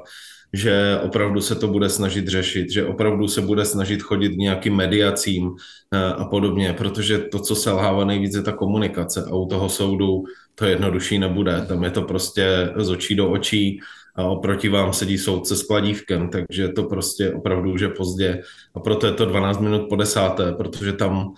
že 0.54 1.00
opravdu 1.04 1.42
se 1.42 1.56
to 1.56 1.68
bude 1.68 1.90
snažit 1.90 2.28
řešit, 2.28 2.72
že 2.72 2.86
opravdu 2.86 3.28
se 3.28 3.42
bude 3.42 3.66
snažit 3.66 4.02
chodit 4.02 4.30
k 4.30 4.38
nějakým 4.38 4.76
mediacím 4.76 5.52
eh, 5.94 6.14
a 6.14 6.26
podobně, 6.26 6.74
protože 6.74 7.18
to, 7.18 7.40
co 7.40 7.56
se 7.56 7.72
lhává 7.72 8.06
nejvíc, 8.06 8.36
je 8.36 8.42
ta 8.42 8.52
komunikace 8.52 9.26
a 9.26 9.36
u 9.36 9.46
toho 9.46 9.70
soudu 9.70 10.24
to 10.56 10.66
jednodušší 10.66 11.20
nebude. 11.20 11.66
Tam 11.68 11.84
je 11.84 11.92
to 11.92 12.02
prostě 12.02 12.70
z 12.76 12.90
očí 12.90 13.16
do 13.16 13.32
očí 13.32 13.80
a 14.16 14.24
oproti 14.24 14.70
vám 14.70 14.94
sedí 14.94 15.18
soudce 15.18 15.56
s 15.56 15.64
kladívkem, 15.64 16.30
takže 16.30 16.70
to 16.70 16.84
prostě 16.84 17.34
opravdu 17.34 17.74
už 17.74 17.82
je 17.82 17.90
pozdě. 17.90 18.42
A 18.76 18.80
proto 18.80 19.08
je 19.08 19.14
to 19.14 19.26
12 19.26 19.60
minut 19.60 19.90
po 19.90 19.96
desáté, 19.96 20.52
protože 20.52 20.94
tam 20.94 21.34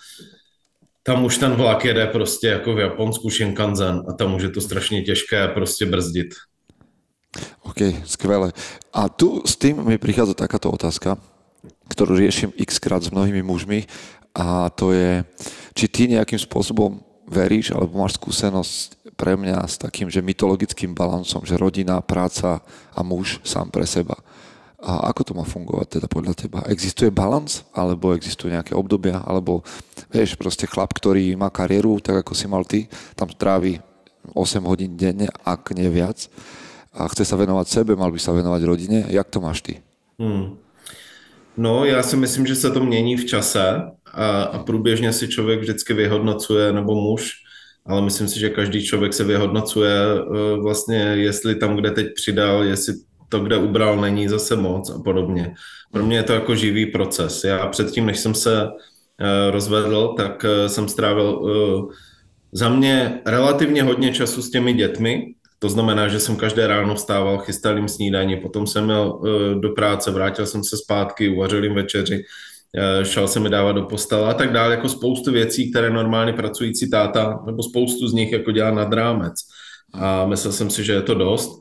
tam 1.06 1.26
už 1.26 1.38
ten 1.38 1.54
vlak 1.54 1.86
jede 1.86 2.08
prostě 2.08 2.48
jako 2.48 2.74
v 2.74 2.80
Japonsku 2.80 3.30
Shinkansen 3.30 4.04
a 4.10 4.13
tam 4.13 4.34
už 4.34 4.44
je 4.44 4.50
to 4.50 4.62
strašně 4.62 5.02
těžké 5.02 5.48
prostě 5.48 5.86
brzdit. 5.86 6.34
OK, 7.62 7.78
skvelé. 8.06 8.52
A 8.94 9.10
tu 9.10 9.44
s 9.46 9.56
tým 9.56 9.84
mi 9.86 9.98
prichádza 9.98 10.34
takáto 10.34 10.72
otázka, 10.72 11.20
ktorú 11.91 12.15
riešim 12.15 12.56
x 12.56 12.80
krát 12.80 13.04
s 13.04 13.12
mnohými 13.12 13.44
mužmi 13.44 13.86
a 14.34 14.72
to 14.72 14.96
je, 14.96 15.22
či 15.76 15.86
ty 15.91 16.02
nejakým 16.08 16.39
spôsobom 16.39 17.04
veríš 17.28 17.76
alebo 17.76 18.00
máš 18.00 18.18
skúsenosť 18.18 19.13
pre 19.20 19.38
mňa 19.38 19.68
s 19.68 19.76
takým, 19.78 20.10
že 20.10 20.26
mytologickým 20.26 20.96
balancom, 20.96 21.44
že 21.46 21.60
rodina, 21.60 22.02
práca 22.02 22.65
a 22.96 23.00
muž 23.04 23.44
sám 23.44 23.70
pre 23.70 23.86
seba. 23.86 24.15
A 24.86 25.10
ako 25.10 25.21
to 25.26 25.34
má 25.34 25.41
fungovať 25.41 25.98
teda 25.98 26.08
podľa 26.08 26.38
teba? 26.38 26.62
Existuje 26.69 27.10
balans? 27.10 27.65
Alebo 27.74 28.13
existujú 28.13 28.54
nejaké 28.54 28.78
obdobia? 28.78 29.26
Alebo 29.26 29.65
vieš, 30.13 30.38
proste 30.38 30.69
chlap, 30.69 30.93
ktorý 30.93 31.34
má 31.34 31.50
kariéru, 31.50 31.98
tak 31.98 32.21
ako 32.21 32.38
si 32.38 32.45
mal 32.45 32.62
ty, 32.69 32.86
tam 33.17 33.34
trávi 33.34 33.82
8 34.38 34.62
hodín 34.62 34.93
denne, 34.93 35.30
ak 35.41 35.74
nie 35.74 35.89
viac, 35.89 36.30
a 36.95 37.10
chce 37.12 37.28
sa 37.28 37.36
venovať 37.36 37.67
sebe, 37.67 37.98
mal 38.00 38.13
by 38.13 38.19
sa 38.21 38.32
venovať 38.32 38.62
rodine. 38.63 39.04
Jak 39.12 39.28
to 39.28 39.43
máš 39.43 39.65
ty? 39.65 39.84
Hmm. 40.15 40.58
No, 41.58 41.86
já 41.86 42.04
si 42.04 42.15
myslím, 42.17 42.45
že 42.45 42.56
se 42.56 42.71
to 42.71 42.84
mění 42.84 43.17
v 43.17 43.26
čase 43.26 43.82
a, 44.13 44.41
a 44.41 44.63
průběžně 44.63 45.13
si 45.13 45.28
člověk 45.28 45.60
vždycky 45.60 45.93
vyhodnocuje, 45.93 46.74
nebo 46.74 46.95
muž, 46.95 47.32
ale 47.86 48.02
myslím 48.02 48.28
si, 48.28 48.39
že 48.39 48.50
každý 48.50 48.86
člověk 48.86 49.13
se 49.13 49.24
vyhodnocuje 49.24 49.95
e, 49.95 50.21
vlastně, 50.62 50.98
jestli 50.98 51.56
tam, 51.56 51.76
kde 51.76 51.91
teď 51.91 52.08
přidal, 52.15 52.63
jestli 52.63 52.93
to, 53.30 53.40
kde 53.40 53.58
ubral, 53.58 54.02
není 54.02 54.28
zase 54.28 54.56
moc 54.56 54.90
a 54.90 55.00
podobně. 55.00 55.54
Pro 55.92 56.06
mě 56.06 56.18
je 56.18 56.24
to 56.24 56.34
jako 56.34 56.56
živý 56.56 56.86
proces. 56.86 57.44
Já 57.44 57.68
předtím, 57.68 58.06
než 58.06 58.20
jsem 58.20 58.34
se 58.34 58.68
rozvedl, 59.50 60.14
tak 60.18 60.46
jsem 60.68 60.88
strávil 60.88 61.42
za 62.52 62.70
mě 62.70 63.22
relativně 63.26 63.84
hodně 63.84 64.14
času 64.14 64.42
s 64.42 64.50
těmi 64.50 64.74
dětmi, 64.74 65.26
to 65.60 65.70
znamená, 65.70 66.08
že 66.08 66.20
jsem 66.20 66.36
každé 66.36 66.68
ráno 66.68 66.96
vstával, 66.96 67.38
chystal 67.38 67.78
jim 67.78 67.88
snídaní, 67.88 68.36
potom 68.36 68.68
jsem 68.68 68.86
měl 68.86 69.22
do 69.60 69.70
práce, 69.70 70.12
vrátil 70.12 70.46
jsem 70.46 70.64
se 70.64 70.78
zpátky, 70.78 71.30
uvařil 71.30 71.64
jim 71.64 71.76
večeři, 71.76 72.24
šel 73.04 73.28
jsem 73.28 73.44
mi 73.44 73.50
dávat 73.50 73.72
do 73.72 73.84
postele 73.84 74.28
a 74.28 74.34
tak 74.34 74.52
dále, 74.52 74.72
jako 74.72 74.90
spoustu 74.90 75.32
věcí, 75.32 75.72
které 75.72 75.90
normálně 75.90 76.34
pracující 76.34 76.90
táta, 76.90 77.40
nebo 77.46 77.64
spoustu 77.64 78.08
z 78.08 78.14
nich 78.14 78.32
jako 78.32 78.52
dělá 78.52 78.72
nad 78.72 78.94
rámec. 78.94 79.34
A 79.94 80.26
myslel 80.26 80.54
jsem 80.54 80.70
si, 80.70 80.84
že 80.84 80.94
je 80.94 81.02
to 81.02 81.14
dost, 81.16 81.60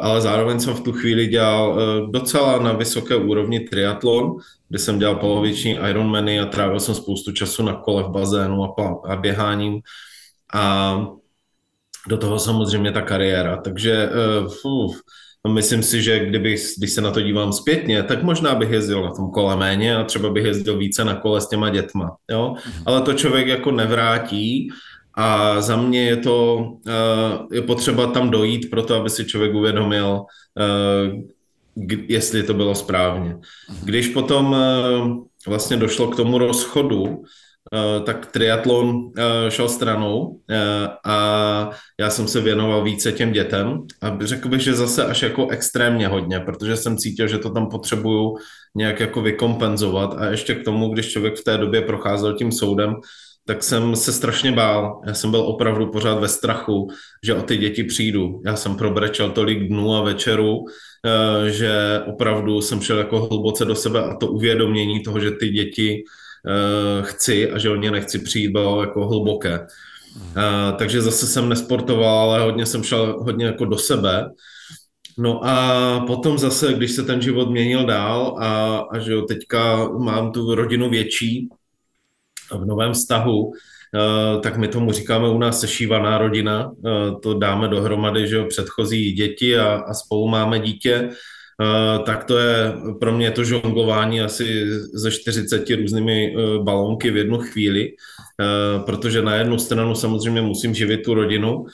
ale 0.00 0.20
zároveň 0.20 0.60
jsem 0.60 0.74
v 0.74 0.80
tu 0.80 0.92
chvíli 0.92 1.26
dělal 1.26 1.76
docela 2.10 2.58
na 2.58 2.72
vysoké 2.72 3.16
úrovni 3.16 3.60
triatlon, 3.60 4.36
kde 4.68 4.78
jsem 4.78 4.98
dělal 4.98 5.16
poloviční 5.16 5.78
Ironmany 5.90 6.40
a 6.40 6.46
trávil 6.46 6.80
jsem 6.80 6.94
spoustu 6.94 7.32
času 7.32 7.62
na 7.62 7.74
kole 7.74 8.02
v 8.02 8.08
bazénu 8.08 8.64
a, 8.64 9.00
a 9.08 9.16
běháním. 9.16 9.80
A 10.54 11.04
do 12.08 12.16
toho 12.16 12.38
samozřejmě 12.38 12.92
ta 12.92 13.02
kariéra. 13.02 13.56
Takže 13.56 14.08
uh, 14.64 14.94
myslím 15.48 15.82
si, 15.82 16.02
že 16.02 16.26
kdyby, 16.26 16.56
když 16.78 16.90
se 16.90 17.00
na 17.00 17.10
to 17.10 17.20
dívám 17.20 17.52
zpětně, 17.52 18.02
tak 18.02 18.22
možná 18.22 18.54
bych 18.54 18.70
jezdil 18.70 19.02
na 19.02 19.10
tom 19.10 19.30
kole 19.30 19.56
méně 19.56 19.96
a 19.96 20.04
třeba 20.04 20.30
bych 20.30 20.44
jezdil 20.44 20.78
více 20.78 21.04
na 21.04 21.14
kole 21.14 21.40
s 21.40 21.48
těma 21.48 21.70
dětma. 21.70 22.16
Jo? 22.30 22.54
Mhm. 22.66 22.82
Ale 22.86 23.00
to 23.00 23.12
člověk 23.12 23.46
jako 23.46 23.70
nevrátí 23.70 24.68
a 25.20 25.60
za 25.60 25.76
mě 25.76 26.02
je 26.04 26.16
to, 26.16 26.56
uh, 26.56 27.46
je 27.52 27.62
potřeba 27.62 28.06
tam 28.06 28.30
dojít 28.30 28.70
pro 28.70 28.82
to, 28.82 28.94
aby 28.94 29.10
si 29.10 29.24
člověk 29.24 29.54
uvědomil, 29.54 30.24
uh, 30.24 31.20
jestli 32.08 32.42
to 32.42 32.54
bylo 32.54 32.74
správně. 32.74 33.36
Když 33.84 34.08
potom 34.08 34.56
vlastně 35.46 35.76
došlo 35.76 36.08
k 36.08 36.16
tomu 36.16 36.38
rozchodu, 36.38 37.24
Eh, 37.74 38.00
tak 38.00 38.26
triatlon 38.26 39.12
eh, 39.18 39.50
šel 39.50 39.68
stranou 39.68 40.40
eh, 40.50 40.88
a 41.04 41.70
já 42.00 42.10
jsem 42.10 42.28
se 42.28 42.40
věnoval 42.40 42.84
více 42.84 43.12
těm 43.12 43.32
dětem 43.32 43.86
a 44.02 44.18
řekl 44.20 44.48
bych, 44.48 44.60
že 44.60 44.74
zase 44.74 45.04
až 45.04 45.22
jako 45.22 45.48
extrémně 45.48 46.08
hodně, 46.08 46.40
protože 46.40 46.76
jsem 46.76 46.96
cítil, 46.96 47.28
že 47.28 47.38
to 47.38 47.50
tam 47.50 47.68
potřebuju 47.68 48.36
nějak 48.74 49.00
jako 49.00 49.22
vykompenzovat 49.22 50.14
a 50.18 50.26
ještě 50.26 50.54
k 50.54 50.64
tomu, 50.64 50.88
když 50.88 51.12
člověk 51.12 51.36
v 51.36 51.44
té 51.44 51.58
době 51.58 51.82
procházel 51.82 52.34
tím 52.34 52.52
soudem, 52.52 52.94
tak 53.46 53.62
jsem 53.62 53.96
se 53.96 54.12
strašně 54.12 54.52
bál. 54.52 55.00
Já 55.06 55.14
jsem 55.14 55.30
byl 55.30 55.40
opravdu 55.40 55.86
pořád 55.86 56.20
ve 56.20 56.28
strachu, 56.28 56.88
že 57.24 57.34
o 57.34 57.42
ty 57.42 57.56
děti 57.56 57.84
přijdu. 57.84 58.42
Já 58.46 58.56
jsem 58.56 58.76
probrečel 58.76 59.30
tolik 59.30 59.68
dnů 59.68 59.94
a 59.94 60.02
večerů, 60.02 60.64
že 61.48 62.00
opravdu 62.06 62.60
jsem 62.60 62.80
šel 62.80 62.98
jako 62.98 63.20
hluboce 63.20 63.64
do 63.64 63.74
sebe 63.74 64.04
a 64.04 64.16
to 64.16 64.26
uvědomění 64.26 65.02
toho, 65.02 65.20
že 65.20 65.30
ty 65.30 65.48
děti 65.48 66.02
uh, 66.46 67.06
chci 67.06 67.50
a 67.50 67.58
že 67.58 67.70
o 67.70 67.76
ně 67.76 67.90
nechci 67.90 68.18
přijít, 68.18 68.48
bylo 68.48 68.80
jako 68.80 69.08
hluboké. 69.08 69.60
Uh, 69.60 70.76
takže 70.78 71.02
zase 71.02 71.26
jsem 71.26 71.48
nesportoval, 71.48 72.30
ale 72.30 72.42
hodně 72.42 72.66
jsem 72.66 72.82
šel 72.82 73.16
hodně 73.20 73.46
jako 73.46 73.64
do 73.64 73.78
sebe. 73.78 74.26
No 75.18 75.44
a 75.44 76.04
potom 76.06 76.38
zase, 76.38 76.72
když 76.72 76.92
se 76.92 77.02
ten 77.02 77.22
život 77.22 77.50
měnil 77.50 77.86
dál 77.86 78.36
a, 78.38 78.78
a 78.92 78.98
že 78.98 79.12
jo, 79.12 79.22
teďka 79.22 79.88
mám 79.88 80.32
tu 80.32 80.54
rodinu 80.54 80.90
větší 80.90 81.48
v 82.58 82.66
novém 82.66 82.92
vztahu, 82.92 83.38
uh, 83.46 83.52
tak 84.40 84.56
my 84.56 84.68
tomu 84.68 84.92
říkáme 84.92 85.28
u 85.28 85.38
nás 85.38 85.60
sešívaná 85.60 86.18
rodina, 86.18 86.70
uh, 86.70 87.20
to 87.20 87.38
dáme 87.38 87.68
dohromady, 87.68 88.28
že 88.28 88.36
jo, 88.36 88.44
předchozí 88.44 89.12
děti 89.12 89.58
a, 89.58 89.74
a 89.74 89.94
spolu 89.94 90.28
máme 90.28 90.58
dítě, 90.58 91.10
Eh, 91.60 91.98
tak 91.98 92.24
to 92.24 92.38
je 92.38 92.72
pro 93.00 93.12
mě 93.12 93.30
to 93.30 93.44
žonglování 93.44 94.20
asi 94.20 94.66
ze 94.94 95.10
40 95.10 95.70
různými 95.70 96.34
eh, 96.34 96.58
balónky 96.62 97.10
v 97.10 97.16
jednu 97.16 97.38
chvíli, 97.38 97.88
eh, 97.88 98.80
protože 98.86 99.22
na 99.22 99.34
jednu 99.34 99.58
stranu 99.58 99.94
samozřejmě 99.94 100.42
musím 100.42 100.74
živit 100.74 101.02
tu 101.04 101.14
rodinu, 101.14 101.66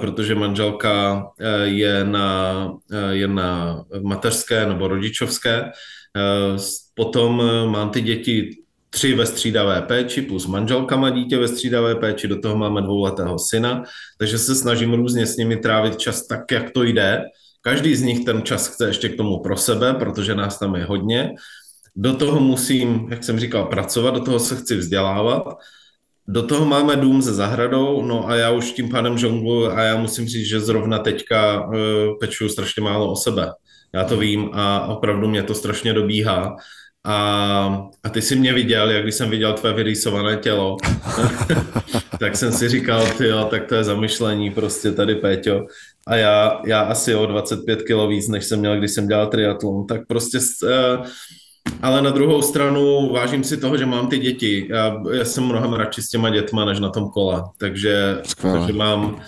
protože 0.00 0.34
manželka 0.34 1.26
je 1.64 2.04
na, 2.04 2.70
je 3.10 3.28
na 3.28 3.82
mateřské 4.02 4.66
nebo 4.66 4.88
rodičovské. 4.88 5.70
Potom 6.94 7.42
mám 7.66 7.90
ty 7.90 8.00
děti 8.00 8.50
tři 8.94 9.14
ve 9.14 9.26
střídavé 9.26 9.82
péči 9.82 10.22
plus 10.22 10.46
manželka 10.46 10.96
má 10.96 11.10
dítě 11.10 11.38
ve 11.38 11.48
střídavé 11.48 11.94
péči, 11.94 12.28
do 12.28 12.40
toho 12.40 12.56
máme 12.56 12.82
dvouletého 12.82 13.38
syna, 13.38 13.82
takže 14.18 14.38
se 14.38 14.54
snažím 14.54 14.94
různě 14.94 15.26
s 15.26 15.36
nimi 15.36 15.56
trávit 15.56 15.96
čas 15.96 16.26
tak, 16.26 16.50
jak 16.52 16.70
to 16.70 16.82
jde, 16.82 17.24
Každý 17.66 17.96
z 17.96 18.02
nich 18.02 18.24
ten 18.24 18.42
čas 18.42 18.68
chce 18.68 18.86
ještě 18.86 19.08
k 19.08 19.16
tomu 19.16 19.40
pro 19.40 19.56
sebe, 19.56 19.94
protože 19.94 20.34
nás 20.34 20.58
tam 20.58 20.74
je 20.74 20.84
hodně. 20.84 21.34
Do 21.96 22.16
toho 22.16 22.40
musím, 22.40 23.08
jak 23.10 23.24
jsem 23.24 23.40
říkal, 23.40 23.66
pracovat, 23.66 24.14
do 24.14 24.20
toho 24.20 24.38
se 24.38 24.56
chci 24.56 24.76
vzdělávat. 24.76 25.42
Do 26.28 26.42
toho 26.42 26.66
máme 26.66 26.96
dům 26.96 27.22
se 27.22 27.34
zahradou, 27.34 28.02
no 28.02 28.28
a 28.28 28.34
já 28.34 28.50
už 28.50 28.72
tím 28.72 28.88
pádem 28.88 29.18
žongluji 29.18 29.70
a 29.70 29.82
já 29.82 29.96
musím 29.96 30.26
říct, 30.26 30.48
že 30.48 30.60
zrovna 30.60 30.98
teďka 30.98 31.66
uh, 31.66 32.48
strašně 32.48 32.82
málo 32.82 33.12
o 33.12 33.16
sebe. 33.16 33.52
Já 33.94 34.04
to 34.04 34.16
vím 34.16 34.50
a 34.52 34.86
opravdu 34.86 35.28
mě 35.28 35.42
to 35.42 35.54
strašně 35.54 35.92
dobíhá. 35.92 36.56
A, 37.06 37.88
a 38.04 38.08
ty 38.08 38.22
jsi 38.22 38.36
mě 38.36 38.52
viděl, 38.52 38.90
jak 38.90 39.02
když 39.02 39.14
jsem 39.14 39.30
viděl 39.30 39.52
tvé 39.52 39.72
vyrýsované 39.72 40.36
tělo, 40.36 40.76
tak 42.18 42.36
jsem 42.36 42.52
si 42.52 42.68
říkal, 42.68 43.06
ty 43.06 43.26
jo, 43.26 43.44
tak 43.50 43.66
to 43.66 43.74
je 43.74 43.84
zamyšlení 43.84 44.50
prostě 44.50 44.92
tady, 44.92 45.14
Péťo 45.14 45.66
a 46.06 46.16
já, 46.16 46.60
já 46.66 46.80
asi 46.80 47.14
o 47.14 47.26
25 47.26 47.82
kg 47.82 48.08
víc, 48.08 48.28
než 48.28 48.44
jsem 48.44 48.58
měl, 48.58 48.78
když 48.78 48.90
jsem 48.90 49.08
dělal 49.08 49.26
triatlon, 49.26 49.86
tak 49.86 50.06
prostě 50.06 50.38
uh, 50.62 51.06
ale 51.82 52.02
na 52.02 52.10
druhou 52.10 52.42
stranu 52.42 53.12
vážím 53.12 53.44
si 53.44 53.56
toho, 53.56 53.76
že 53.76 53.86
mám 53.86 54.08
ty 54.08 54.18
děti. 54.18 54.66
Já, 54.70 55.02
já 55.12 55.24
jsem 55.24 55.44
mnohem 55.44 55.72
radši 55.72 56.02
s 56.02 56.08
těma 56.08 56.30
dětma, 56.30 56.64
než 56.64 56.80
na 56.80 56.90
tom 56.90 57.08
kole. 57.08 57.42
Takže, 57.58 58.18
takže 58.42 58.72
mám, 58.72 59.20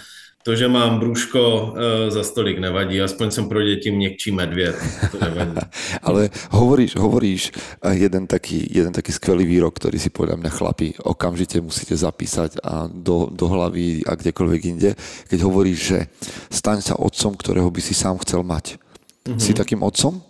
to, 0.46 0.56
že 0.56 0.68
mám 0.68 0.98
brůško 0.98 1.42
uh, 1.42 1.74
za 2.08 2.22
stolik 2.22 2.58
nevadí, 2.58 3.02
aspoň 3.02 3.30
jsem 3.30 3.48
pro 3.48 3.62
děti 3.62 3.90
měkčí 3.90 4.30
medvěd, 4.30 4.76
to 5.10 5.18
nevadí. 5.18 5.58
Ale 6.02 6.30
hovoríš, 6.50 6.96
hovoríš 6.96 7.50
eh, 7.82 7.94
jeden 7.94 8.30
taký, 8.30 8.62
jeden 8.70 8.94
taký 8.94 9.10
skvelý 9.10 9.42
výrok, 9.42 9.74
ktorý 9.74 9.98
si 9.98 10.06
podľa 10.06 10.38
mňa 10.38 10.50
chlapi 10.54 10.94
okamžite 11.02 11.58
musíte 11.58 11.98
zapísať 11.98 12.62
a 12.62 12.86
do, 12.86 13.26
do 13.34 13.50
hlavy 13.50 14.06
a 14.06 14.14
kdekoľvek 14.14 14.62
inde, 14.70 14.94
keď 15.26 15.38
hovoríš, 15.42 15.78
že 15.82 15.98
staň 16.46 16.78
sa 16.78 16.94
otcom, 16.94 17.34
ktorého 17.34 17.66
by 17.66 17.82
si 17.82 17.98
sám 17.98 18.22
chcel 18.22 18.46
mať. 18.46 18.78
Mm-hmm. 19.26 19.42
Si 19.42 19.50
takým 19.50 19.82
otcom? 19.82 20.22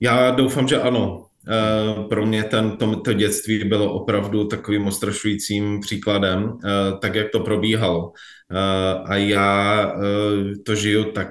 Já 0.00 0.30
doufám, 0.30 0.68
že 0.68 0.80
ano. 0.80 1.29
Eh, 1.48 2.08
pro 2.08 2.26
mě 2.26 2.44
ten, 2.44 2.76
to, 2.76 3.00
to 3.00 3.12
dětství 3.12 3.64
bylo 3.64 3.92
opravdu 3.92 4.44
takovým 4.44 4.86
ostrašujícím 4.86 5.80
příkladem, 5.80 6.58
tak 7.00 7.14
jak 7.14 7.30
to 7.30 7.40
probíhalo. 7.40 8.12
Eh, 8.50 9.02
a 9.06 9.16
já 9.16 9.92
eh, 9.96 10.56
to 10.66 10.74
žiju 10.74 11.12
tak, 11.12 11.28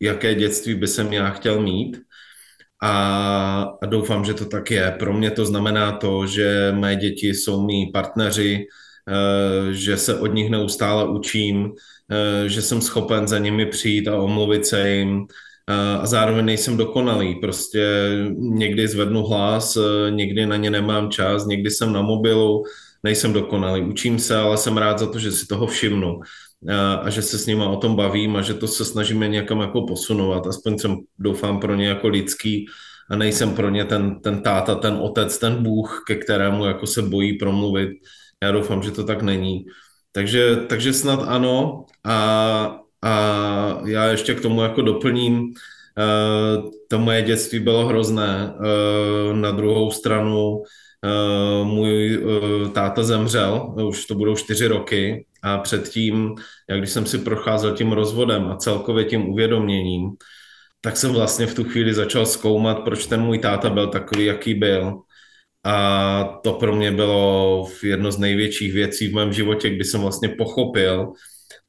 jaké 0.00 0.34
dětství 0.34 0.74
by 0.74 0.86
jsem 0.86 1.12
já 1.12 1.30
chtěl 1.30 1.62
mít. 1.62 2.00
A, 2.82 3.76
a 3.82 3.86
doufám, 3.86 4.24
že 4.24 4.34
to 4.34 4.44
tak 4.44 4.70
je. 4.70 4.96
Pro 4.98 5.12
mě 5.12 5.30
to 5.30 5.44
znamená 5.46 5.92
to, 5.92 6.26
že 6.26 6.72
mé 6.72 6.96
děti 6.96 7.28
jsou 7.28 7.66
mý 7.66 7.90
partneři, 7.92 8.66
eh, 9.08 9.74
že 9.74 9.96
se 9.96 10.20
od 10.20 10.26
nich 10.26 10.50
neustále 10.50 11.08
učím, 11.08 11.72
že 12.46 12.62
jsem 12.62 12.80
schopen 12.80 13.28
za 13.28 13.38
nimi 13.38 13.66
přijít 13.66 14.08
a 14.08 14.16
omluvit 14.16 14.66
se 14.66 14.90
jim, 14.90 15.26
a 16.00 16.06
zároveň 16.06 16.44
nejsem 16.44 16.76
dokonalý. 16.76 17.34
Prostě 17.34 18.10
někdy 18.38 18.88
zvednu 18.88 19.22
hlas, 19.22 19.78
někdy 20.10 20.46
na 20.46 20.56
ně 20.56 20.70
nemám 20.70 21.10
čas, 21.10 21.46
někdy 21.46 21.70
jsem 21.70 21.92
na 21.92 22.02
mobilu, 22.02 22.64
nejsem 23.02 23.32
dokonalý. 23.32 23.82
Učím 23.82 24.18
se, 24.18 24.36
ale 24.36 24.56
jsem 24.56 24.76
rád 24.76 24.98
za 24.98 25.06
to, 25.06 25.18
že 25.18 25.32
si 25.32 25.46
toho 25.46 25.66
všimnu 25.66 26.20
a 27.02 27.10
že 27.10 27.22
se 27.22 27.38
s 27.38 27.46
nima 27.46 27.68
o 27.68 27.76
tom 27.76 27.96
bavím 27.96 28.36
a 28.36 28.42
že 28.42 28.54
to 28.54 28.66
se 28.66 28.84
snažíme 28.84 29.28
někam 29.28 29.60
jako 29.60 29.82
posunovat. 29.82 30.46
Aspoň 30.46 30.78
jsem 30.78 30.96
doufám 31.18 31.60
pro 31.60 31.74
ně 31.74 31.88
jako 31.88 32.08
lidský 32.08 32.66
a 33.10 33.16
nejsem 33.16 33.54
pro 33.54 33.68
ně 33.68 33.84
ten, 33.84 34.20
ten 34.20 34.42
táta, 34.42 34.74
ten 34.74 34.94
otec, 34.94 35.38
ten 35.38 35.62
bůh, 35.62 36.04
ke 36.06 36.14
kterému 36.14 36.64
jako 36.64 36.86
se 36.86 37.02
bojí 37.02 37.38
promluvit. 37.38 37.90
Já 38.42 38.52
doufám, 38.52 38.82
že 38.82 38.90
to 38.90 39.04
tak 39.04 39.22
není. 39.22 39.64
Takže, 40.12 40.56
takže 40.56 40.92
snad 40.92 41.22
ano 41.28 41.84
a, 42.04 42.79
a 43.02 43.80
já 43.84 44.04
ještě 44.04 44.34
k 44.34 44.40
tomu 44.40 44.62
jako 44.62 44.82
doplním, 44.82 45.54
to 46.88 46.98
moje 46.98 47.22
dětství 47.22 47.58
bylo 47.58 47.86
hrozné. 47.86 48.54
Na 49.32 49.50
druhou 49.50 49.90
stranu 49.90 50.62
můj 51.64 52.24
táta 52.74 53.02
zemřel, 53.02 53.74
už 53.88 54.06
to 54.06 54.14
budou 54.14 54.36
čtyři 54.36 54.66
roky 54.66 55.26
a 55.42 55.58
předtím, 55.58 56.34
jak 56.70 56.78
když 56.78 56.90
jsem 56.90 57.06
si 57.06 57.18
procházel 57.18 57.76
tím 57.76 57.92
rozvodem 57.92 58.44
a 58.44 58.56
celkově 58.56 59.04
tím 59.04 59.28
uvědoměním, 59.28 60.10
tak 60.80 60.96
jsem 60.96 61.12
vlastně 61.12 61.46
v 61.46 61.54
tu 61.54 61.64
chvíli 61.64 61.94
začal 61.94 62.26
zkoumat, 62.26 62.78
proč 62.84 63.06
ten 63.06 63.20
můj 63.20 63.38
táta 63.38 63.70
byl 63.70 63.86
takový, 63.86 64.24
jaký 64.24 64.54
byl. 64.54 65.00
A 65.64 66.40
to 66.44 66.52
pro 66.52 66.76
mě 66.76 66.92
bylo 66.92 67.66
jedno 67.82 68.12
z 68.12 68.18
největších 68.18 68.72
věcí 68.72 69.08
v 69.08 69.14
mém 69.14 69.32
životě, 69.32 69.70
kdy 69.70 69.84
jsem 69.84 70.00
vlastně 70.00 70.28
pochopil, 70.28 71.12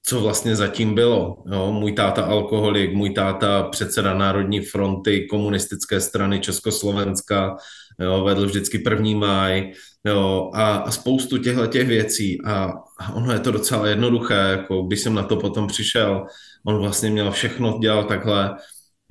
co 0.04 0.22
vlastně 0.22 0.56
zatím 0.56 0.96
bylo. 0.96 1.44
Jo, 1.52 1.72
můj 1.72 1.92
táta 1.92 2.24
alkoholik, 2.24 2.94
můj 2.94 3.10
táta 3.10 3.64
předseda 3.64 4.14
Národní 4.14 4.60
fronty 4.62 5.28
komunistické 5.30 6.02
strany 6.02 6.40
Československa, 6.40 7.56
jo, 8.00 8.24
vedl 8.24 8.46
vždycky 8.46 8.80
první 8.80 9.16
máj 9.16 9.74
jo, 10.06 10.52
a, 10.54 10.76
a 10.76 10.92
spoustu 10.92 11.38
těchto 11.38 11.68
těch 11.68 11.88
věcí. 11.88 12.42
A, 12.46 12.74
a 13.00 13.14
ono 13.14 13.34
je 13.34 13.40
to 13.40 13.52
docela 13.52 13.88
jednoduché, 13.88 14.34
jako 14.34 14.82
když 14.82 15.00
jsem 15.00 15.14
na 15.14 15.24
to 15.24 15.36
potom 15.36 15.68
přišel, 15.68 16.26
on 16.66 16.78
vlastně 16.78 17.10
měl 17.10 17.32
všechno, 17.32 17.80
dělal 17.82 18.04
takhle, 18.04 18.56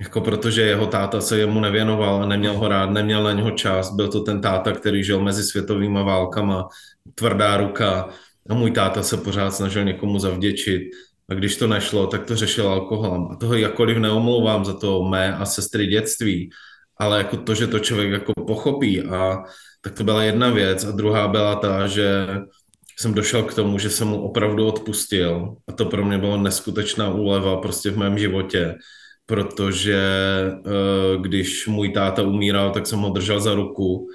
jako 0.01 0.21
protože 0.21 0.61
jeho 0.61 0.87
táta 0.87 1.21
se 1.21 1.37
jemu 1.37 1.59
nevěnoval, 1.59 2.27
neměl 2.27 2.53
ho 2.53 2.67
rád, 2.67 2.89
neměl 2.89 3.23
na 3.23 3.31
něho 3.31 3.51
čas, 3.51 3.93
byl 3.93 4.07
to 4.07 4.21
ten 4.21 4.41
táta, 4.41 4.71
který 4.71 5.03
žil 5.03 5.19
mezi 5.19 5.43
světovými 5.43 6.03
válkama, 6.03 6.67
tvrdá 7.15 7.57
ruka, 7.57 8.09
a 8.49 8.53
můj 8.53 8.71
táta 8.71 9.03
se 9.03 9.17
pořád 9.17 9.51
snažil 9.51 9.83
někomu 9.83 10.19
zavděčit. 10.19 10.81
A 11.29 11.33
když 11.33 11.55
to 11.55 11.67
nešlo, 11.67 12.07
tak 12.07 12.25
to 12.25 12.35
řešil 12.35 12.67
alkoholem. 12.67 13.27
A 13.31 13.35
toho 13.35 13.55
jakkoliv 13.55 13.97
neomlouvám 13.97 14.65
za 14.65 14.73
to 14.73 15.03
mé 15.03 15.35
a 15.35 15.45
sestry 15.45 15.87
dětství, 15.87 16.49
ale 16.97 17.17
jako 17.17 17.37
to, 17.37 17.55
že 17.55 17.67
to 17.67 17.79
člověk 17.79 18.11
jako 18.11 18.33
pochopí 18.47 19.01
a 19.01 19.43
tak 19.81 19.93
to 19.93 20.03
byla 20.03 20.23
jedna 20.23 20.49
věc. 20.49 20.85
A 20.85 20.91
druhá 20.91 21.27
byla 21.27 21.55
ta, 21.55 21.87
že 21.87 22.27
jsem 22.99 23.13
došel 23.13 23.43
k 23.43 23.53
tomu, 23.53 23.79
že 23.79 23.89
jsem 23.89 24.07
mu 24.07 24.21
opravdu 24.21 24.67
odpustil. 24.67 25.55
A 25.67 25.71
to 25.71 25.85
pro 25.85 26.05
mě 26.05 26.17
bylo 26.17 26.37
neskutečná 26.37 27.13
úleva 27.13 27.57
prostě 27.57 27.91
v 27.91 27.97
mém 27.97 28.17
životě, 28.17 28.75
protože 29.25 30.03
eh, 30.51 31.17
když 31.21 31.67
můj 31.67 31.89
táta 31.89 32.23
umíral, 32.23 32.71
tak 32.71 32.87
jsem 32.87 32.99
ho 32.99 33.09
držel 33.09 33.39
za 33.39 33.53
ruku 33.53 34.07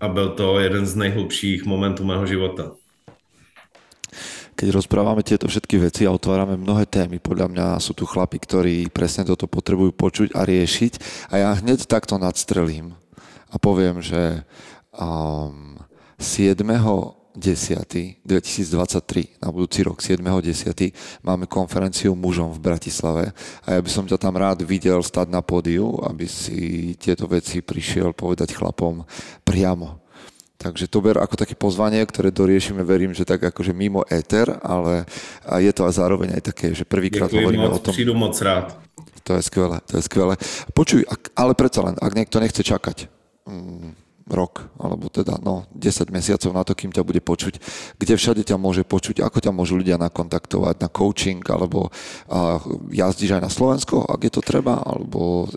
a 0.00 0.08
byl 0.08 0.28
to 0.28 0.58
jeden 0.58 0.86
z 0.86 0.96
nejhlubších 0.96 1.64
momentů 1.64 2.04
mého 2.04 2.26
života 2.26 2.72
keď 4.58 4.74
rozprávame 4.74 5.22
tieto 5.22 5.46
všetky 5.46 5.78
veci 5.78 6.02
a 6.02 6.10
otvárame 6.10 6.58
mnohé 6.58 6.90
témy, 6.90 7.22
podľa 7.22 7.46
mňa 7.46 7.66
sú 7.78 7.94
tu 7.94 8.02
chlapi, 8.02 8.42
ktorí 8.42 8.90
presne 8.90 9.22
toto 9.22 9.46
potrebujú 9.46 9.94
počuť 9.94 10.28
a 10.34 10.42
riešiť 10.42 10.92
a 11.30 11.34
ja 11.38 11.48
hneď 11.62 11.86
takto 11.86 12.18
nadstrelím 12.18 12.98
a 13.54 13.56
poviem, 13.62 14.02
že 14.02 14.42
um, 14.98 15.78
7. 16.18 16.58
10. 17.38 18.26
2023, 18.26 19.38
na 19.38 19.54
budúci 19.54 19.86
rok 19.86 20.02
7.10. 20.02 21.22
máme 21.22 21.46
konferenciu 21.46 22.18
mužom 22.18 22.50
v 22.50 22.58
Bratislave 22.58 23.30
a 23.62 23.78
ja 23.78 23.80
by 23.80 23.86
som 23.86 24.10
ťa 24.10 24.18
tam 24.18 24.34
rád 24.34 24.66
videl 24.66 24.98
stať 25.06 25.30
na 25.30 25.38
pódiu, 25.38 26.02
aby 26.02 26.26
si 26.26 26.92
tieto 26.98 27.30
veci 27.30 27.62
prišiel 27.62 28.10
povedať 28.10 28.58
chlapom 28.58 29.06
priamo 29.46 30.07
Takže 30.58 30.90
to 30.90 30.98
ber 30.98 31.22
ako 31.22 31.38
také 31.38 31.54
pozvanie, 31.54 32.02
ktoré 32.02 32.34
doriešime, 32.34 32.82
verím, 32.82 33.14
že 33.14 33.22
tak 33.22 33.46
akože 33.46 33.70
mimo 33.70 34.02
éter, 34.10 34.50
ale 34.58 35.06
je 35.62 35.70
to 35.70 35.86
a 35.86 35.94
zároveň 35.94 36.34
aj 36.34 36.42
také, 36.50 36.74
že 36.74 36.82
prvýkrát 36.82 37.30
hovoríme 37.30 37.70
moc, 37.70 37.78
o 37.78 37.82
tom. 37.86 37.94
Přijdu 37.94 38.14
moc 38.18 38.34
rád. 38.42 38.74
To 39.22 39.38
je 39.38 39.42
skvelé, 39.46 39.78
to 39.86 39.96
je 39.96 40.02
skvelé. 40.02 40.34
Počuj, 40.74 41.06
ale 41.38 41.54
predsa 41.54 41.86
len, 41.86 41.94
ak 41.94 42.10
niekto 42.10 42.42
nechce 42.42 42.58
čakať, 42.66 43.06
mm, 43.46 44.07
rok, 44.30 44.68
alebo 44.78 45.08
teda 45.08 45.40
no, 45.40 45.64
10 45.74 46.12
mesiacov 46.12 46.50
na 46.52 46.62
to, 46.64 46.76
kým 46.76 46.92
ťa 46.92 47.02
bude 47.02 47.20
počuť. 47.24 47.60
Kde 47.98 48.14
všade 48.14 48.42
ťa 48.44 48.60
môže 48.60 48.84
počuť, 48.84 49.24
ako 49.24 49.38
ťa 49.40 49.52
môžu 49.52 49.80
ľudia 49.80 49.96
nakontaktovať 49.98 50.76
na 50.84 50.88
coaching, 50.88 51.42
alebo 51.48 51.88
a, 52.28 52.60
jazdíš 52.92 53.40
aj 53.40 53.42
na 53.42 53.50
Slovensko, 53.50 54.04
ak 54.04 54.20
je 54.24 54.32
to 54.32 54.42
treba, 54.44 54.80
alebo 54.84 55.48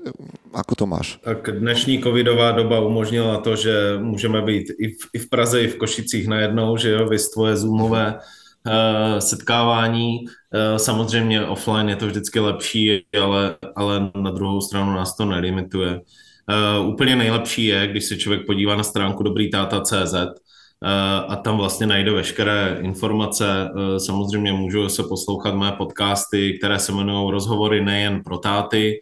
ako 0.51 0.73
to 0.75 0.85
máš? 0.87 1.07
Tak 1.23 1.59
dnešní 1.59 2.03
covidová 2.03 2.51
doba 2.51 2.79
umožnila 2.79 3.37
to, 3.37 3.55
že 3.55 3.97
můžeme 3.99 4.41
být 4.41 4.67
i 4.79 4.87
v, 4.87 5.03
i 5.13 5.19
v 5.19 5.29
Praze, 5.29 5.61
i 5.61 5.67
v 5.67 5.77
Košicích 5.77 6.27
najednou, 6.27 6.77
že 6.77 6.89
jo, 6.89 7.07
vy 7.07 7.17
tvoje 7.33 7.57
zoomové 7.57 8.13
uh, 8.13 9.19
setkávání. 9.19 10.19
Uh, 10.19 10.77
samozřejmě 10.77 11.45
offline 11.45 11.89
je 11.89 11.95
to 11.95 12.07
vždycky 12.07 12.39
lepší, 12.39 13.05
ale, 13.21 13.55
ale 13.75 14.11
na 14.15 14.31
druhou 14.31 14.61
stranu 14.61 14.93
nás 14.93 15.15
to 15.15 15.25
nelimituje. 15.25 16.01
Uh, 16.49 16.89
úplně 16.89 17.15
nejlepší 17.15 17.65
je, 17.65 17.87
když 17.87 18.05
se 18.05 18.17
člověk 18.17 18.45
podívá 18.45 18.75
na 18.75 18.83
stránku 18.83 19.23
dobrýtáta.cz 19.23 20.13
uh, 20.13 20.29
a 21.27 21.35
tam 21.35 21.57
vlastně 21.57 21.87
najde 21.87 22.11
veškeré 22.11 22.77
informace. 22.81 23.69
Uh, 23.73 23.97
samozřejmě 23.97 24.53
můžu 24.53 24.89
se 24.89 25.03
poslouchat 25.03 25.55
mé 25.55 25.71
podcasty, 25.71 26.57
které 26.57 26.79
se 26.79 26.91
jmenují 26.91 27.31
Rozhovory 27.31 27.85
nejen 27.85 28.23
pro 28.23 28.37
táty, 28.37 28.99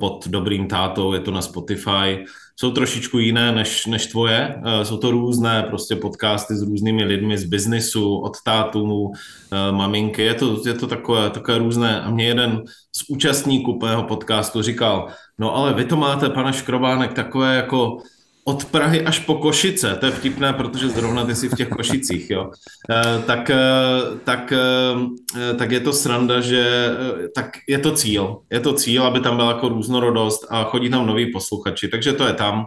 pod 0.00 0.28
dobrým 0.28 0.66
tátou, 0.66 1.12
je 1.12 1.20
to 1.20 1.30
na 1.30 1.42
Spotify. 1.42 2.24
Jsou 2.56 2.70
trošičku 2.70 3.18
jiné 3.18 3.52
než, 3.52 3.86
než 3.86 4.06
tvoje. 4.06 4.62
Jsou 4.82 4.96
to 4.96 5.10
různé 5.10 5.62
prostě 5.62 5.96
podcasty 5.96 6.56
s 6.56 6.62
různými 6.62 7.04
lidmi 7.04 7.38
z 7.38 7.44
biznisu, 7.44 8.16
od 8.16 8.36
tátů, 8.44 9.12
maminky. 9.70 10.22
Je 10.22 10.34
to, 10.34 10.62
je 10.66 10.74
to 10.74 10.86
takové, 10.86 11.30
takové 11.30 11.58
různé. 11.58 12.00
A 12.00 12.10
mě 12.10 12.24
jeden 12.24 12.62
z 12.96 13.04
účastníků 13.08 13.78
mého 13.82 14.02
podcastu 14.02 14.62
říkal, 14.62 15.08
no 15.38 15.56
ale 15.56 15.74
vy 15.74 15.84
to 15.84 15.96
máte, 15.96 16.30
pane 16.30 16.52
Škrobánek, 16.52 17.12
takové 17.12 17.56
jako 17.56 17.98
od 18.48 18.64
Prahy 18.64 19.02
až 19.02 19.18
po 19.18 19.34
Košice, 19.34 19.96
to 20.00 20.06
je 20.06 20.12
vtipné, 20.12 20.52
protože 20.52 20.88
zrovna 20.88 21.24
ty 21.24 21.34
jsi 21.34 21.48
v 21.48 21.54
těch 21.54 21.68
Košicích, 21.68 22.30
jo. 22.30 22.50
E, 22.90 23.22
tak, 23.22 23.50
e, 23.50 23.58
tak, 24.24 24.52
e, 24.52 25.54
tak 25.54 25.70
je 25.70 25.80
to 25.80 25.92
sranda, 25.92 26.40
že 26.40 26.90
tak 27.34 27.50
je 27.68 27.78
to 27.78 27.92
cíl. 27.92 28.38
Je 28.50 28.60
to 28.60 28.72
cíl, 28.72 29.02
aby 29.02 29.20
tam 29.20 29.36
byla 29.36 29.48
jako 29.48 29.68
různorodost 29.68 30.46
a 30.50 30.64
chodí 30.64 30.90
tam 30.90 31.06
noví 31.06 31.32
posluchači, 31.32 31.88
takže 31.88 32.12
to 32.12 32.26
je 32.26 32.32
tam. 32.32 32.66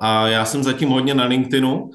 A 0.00 0.28
já 0.28 0.44
jsem 0.44 0.62
zatím 0.62 0.88
hodně 0.88 1.14
na 1.14 1.24
LinkedInu, 1.24 1.90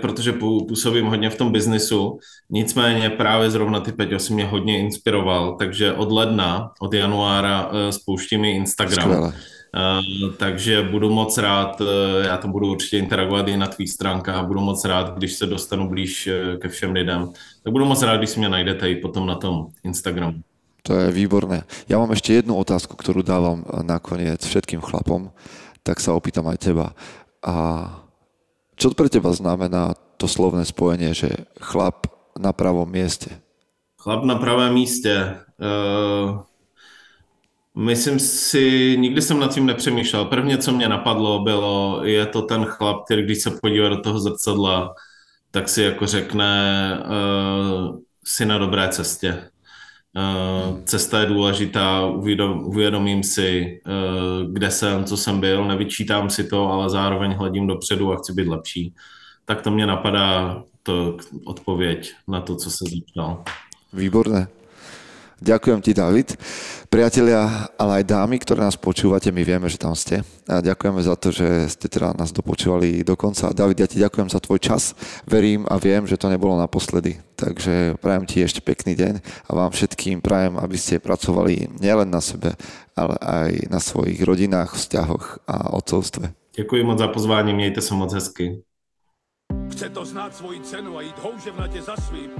protože 0.00 0.32
působím 0.68 1.06
hodně 1.06 1.30
v 1.30 1.36
tom 1.36 1.52
biznisu. 1.52 2.18
Nicméně 2.50 3.10
právě 3.10 3.50
zrovna 3.50 3.80
ty 3.80 3.92
Peťo 3.92 4.18
si 4.18 4.34
mě 4.34 4.44
hodně 4.44 4.78
inspiroval, 4.78 5.56
takže 5.56 5.92
od 5.92 6.12
ledna, 6.12 6.70
od 6.80 6.94
januára 6.94 7.70
spouštím 7.90 8.44
Instagram. 8.44 9.10
Skvěle. 9.10 9.32
Uh, 9.74 10.30
takže 10.38 10.82
budu 10.82 11.10
moc 11.10 11.38
rád, 11.38 11.80
uh, 11.80 11.86
já 12.24 12.36
to 12.36 12.48
budu 12.48 12.70
určitě 12.70 12.98
interagovat 12.98 13.48
i 13.48 13.56
na 13.56 13.66
tvých 13.66 13.90
stránkách, 13.90 14.46
budu 14.46 14.60
moc 14.60 14.84
rád, 14.84 15.18
když 15.18 15.32
se 15.32 15.46
dostanu 15.46 15.88
blíž 15.88 16.26
uh, 16.26 16.58
ke 16.58 16.68
všem 16.68 16.92
lidem. 16.92 17.32
Tak 17.62 17.72
budu 17.72 17.84
moc 17.84 18.02
rád, 18.02 18.16
když 18.16 18.30
si 18.30 18.38
mě 18.38 18.48
najdete 18.48 18.90
i 18.90 18.96
potom 18.96 19.26
na 19.26 19.34
tom 19.34 19.66
Instagramu. 19.84 20.38
To 20.84 20.92
je 21.00 21.08
výborné. 21.10 21.64
Ja 21.88 21.96
mám 21.96 22.12
ešte 22.12 22.36
jednu 22.36 22.60
otázku, 22.60 22.92
ktorú 22.92 23.24
dávam 23.24 23.64
nakoniec 23.88 24.44
všetkým 24.44 24.84
chlapom, 24.84 25.32
tak 25.80 25.96
sa 25.96 26.12
opýtam 26.12 26.44
aj 26.44 26.60
teba. 26.60 26.92
A 27.40 27.88
čo 28.76 28.92
pre 28.92 29.08
teba 29.08 29.32
znamená 29.32 29.96
to 30.20 30.28
slovné 30.28 30.68
spojenie, 30.68 31.16
že 31.16 31.48
chlap 31.56 32.12
na 32.36 32.52
pravom 32.52 32.84
mieste? 32.84 33.32
Chlap 33.96 34.28
na 34.28 34.36
pravém 34.36 34.74
místě. 34.76 35.40
Uh 35.56 36.44
Myslím 37.76 38.18
si, 38.18 38.96
nikdy 38.98 39.22
jsem 39.22 39.38
nad 39.38 39.54
tím 39.54 39.66
nepřemýšlel. 39.66 40.24
Prvně, 40.24 40.58
co 40.58 40.72
mě 40.72 40.88
napadlo, 40.88 41.38
bylo, 41.38 42.00
je 42.04 42.26
to 42.26 42.42
ten 42.42 42.64
chlap, 42.64 43.04
který 43.04 43.22
když 43.22 43.42
se 43.42 43.50
podívá 43.62 43.88
do 43.88 44.00
toho 44.00 44.20
zrcadla, 44.20 44.94
tak 45.50 45.68
si 45.68 45.82
jako 45.82 46.06
řekne, 46.06 46.98
uh, 47.04 47.98
si 48.24 48.46
na 48.46 48.58
dobré 48.58 48.88
cestě. 48.88 49.50
Uh, 50.16 50.80
cesta 50.84 51.20
je 51.20 51.26
důležitá, 51.26 52.06
uvědom, 52.06 52.64
uvědomím 52.64 53.22
si, 53.22 53.80
uh, 53.86 54.52
kde 54.52 54.70
jsem, 54.70 55.04
co 55.04 55.16
jsem 55.16 55.40
byl, 55.40 55.64
nevyčítám 55.64 56.30
si 56.30 56.44
to, 56.44 56.72
ale 56.72 56.90
zároveň 56.90 57.32
hledím 57.32 57.66
dopředu 57.66 58.12
a 58.12 58.16
chci 58.16 58.32
být 58.32 58.48
lepší. 58.48 58.94
Tak 59.44 59.62
to 59.62 59.70
mě 59.70 59.86
napadá 59.86 60.62
to 60.82 61.16
odpověď 61.44 62.12
na 62.28 62.40
to, 62.40 62.56
co 62.56 62.70
se 62.70 62.84
zeptal. 62.94 63.44
Výborné. 63.92 64.48
Ďakujem 65.44 65.80
ti, 65.84 65.92
David. 65.92 66.40
Priatelia, 66.88 67.68
ale 67.76 68.00
aj 68.00 68.08
dámy, 68.08 68.40
ktoré 68.40 68.64
nás 68.64 68.80
počúvate, 68.80 69.28
my 69.28 69.44
vieme, 69.44 69.68
že 69.68 69.76
tam 69.76 69.92
ste. 69.92 70.24
A 70.48 70.64
ďakujeme 70.64 71.04
za 71.04 71.20
to, 71.20 71.28
že 71.28 71.68
ste 71.68 71.84
teda 71.92 72.16
nás 72.16 72.32
dopočúvali 72.32 73.04
do 73.04 73.12
konca. 73.12 73.52
David, 73.52 73.84
ja 73.84 73.88
ti 73.90 74.00
ďakujem 74.00 74.32
za 74.32 74.40
tvoj 74.40 74.56
čas. 74.56 74.96
Verím 75.28 75.68
a 75.68 75.76
viem, 75.76 76.08
že 76.08 76.16
to 76.16 76.32
nebolo 76.32 76.56
naposledy. 76.56 77.20
Takže 77.36 78.00
prajem 78.00 78.24
ti 78.24 78.40
ešte 78.40 78.64
pekný 78.64 78.96
deň 78.96 79.14
a 79.20 79.50
vám 79.52 79.68
všetkým 79.68 80.24
prajem, 80.24 80.56
aby 80.56 80.80
ste 80.80 80.96
pracovali 80.96 81.76
nielen 81.76 82.08
na 82.08 82.24
sebe, 82.24 82.56
ale 82.96 83.20
aj 83.20 83.68
na 83.68 83.84
svojich 83.84 84.24
rodinách, 84.24 84.72
vzťahoch 84.72 85.44
a 85.44 85.76
otcovstve. 85.76 86.32
Děkuji 86.56 86.84
moc 86.84 86.98
za 86.98 87.08
pozvání, 87.08 87.52
mějte 87.52 87.80
se 87.80 87.94
moc 87.94 88.12
hezky. 88.14 88.64
Chce 89.72 89.88
to 89.88 90.04
znát 90.04 90.36
svoji 90.36 90.60
cenu 90.60 90.96
a 90.96 91.02
jít 91.02 91.18
houževnatě 91.18 91.82
za 91.82 91.96
svým 91.96 92.30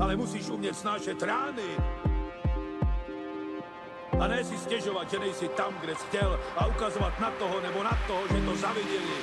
ale 0.00 0.16
musíš 0.16 0.48
umět 0.48 0.76
snášet 0.76 1.22
rány. 1.22 1.76
A 4.20 4.26
ne 4.26 4.44
si 4.44 4.58
stěžovat, 4.58 5.10
že 5.10 5.18
nejsi 5.18 5.48
tam, 5.48 5.74
kde 5.80 5.94
jsi 5.94 6.06
chtěl 6.06 6.40
a 6.56 6.66
ukazovat 6.66 7.20
na 7.20 7.30
toho 7.30 7.60
nebo 7.60 7.82
na 7.82 7.98
toho, 8.06 8.22
že 8.28 8.40
to 8.46 8.56
zaviděli. 8.56 9.18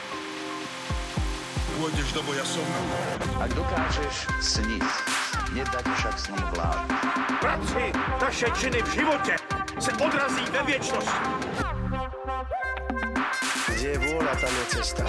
Pôjdeš 1.79 2.11
do 2.11 2.19
boja 2.27 2.43
som. 2.43 2.67
Ak 3.39 3.55
dokážeš 3.55 4.27
sniť, 4.43 4.83
nedať 5.55 5.85
však 5.95 6.15
sní 6.19 6.43
vlád. 6.51 6.83
Práci, 7.39 7.95
taše 8.19 8.47
činy 8.59 8.83
v 8.83 8.93
životě 8.93 9.35
se 9.79 9.91
odrazí 9.95 10.43
ve 10.51 10.61
věčnosti. 10.63 11.29
Kde 13.71 13.87
je 13.95 13.99
vôľa, 14.11 14.33
tam 14.43 14.51
je 14.51 14.65
cesta. 14.75 15.07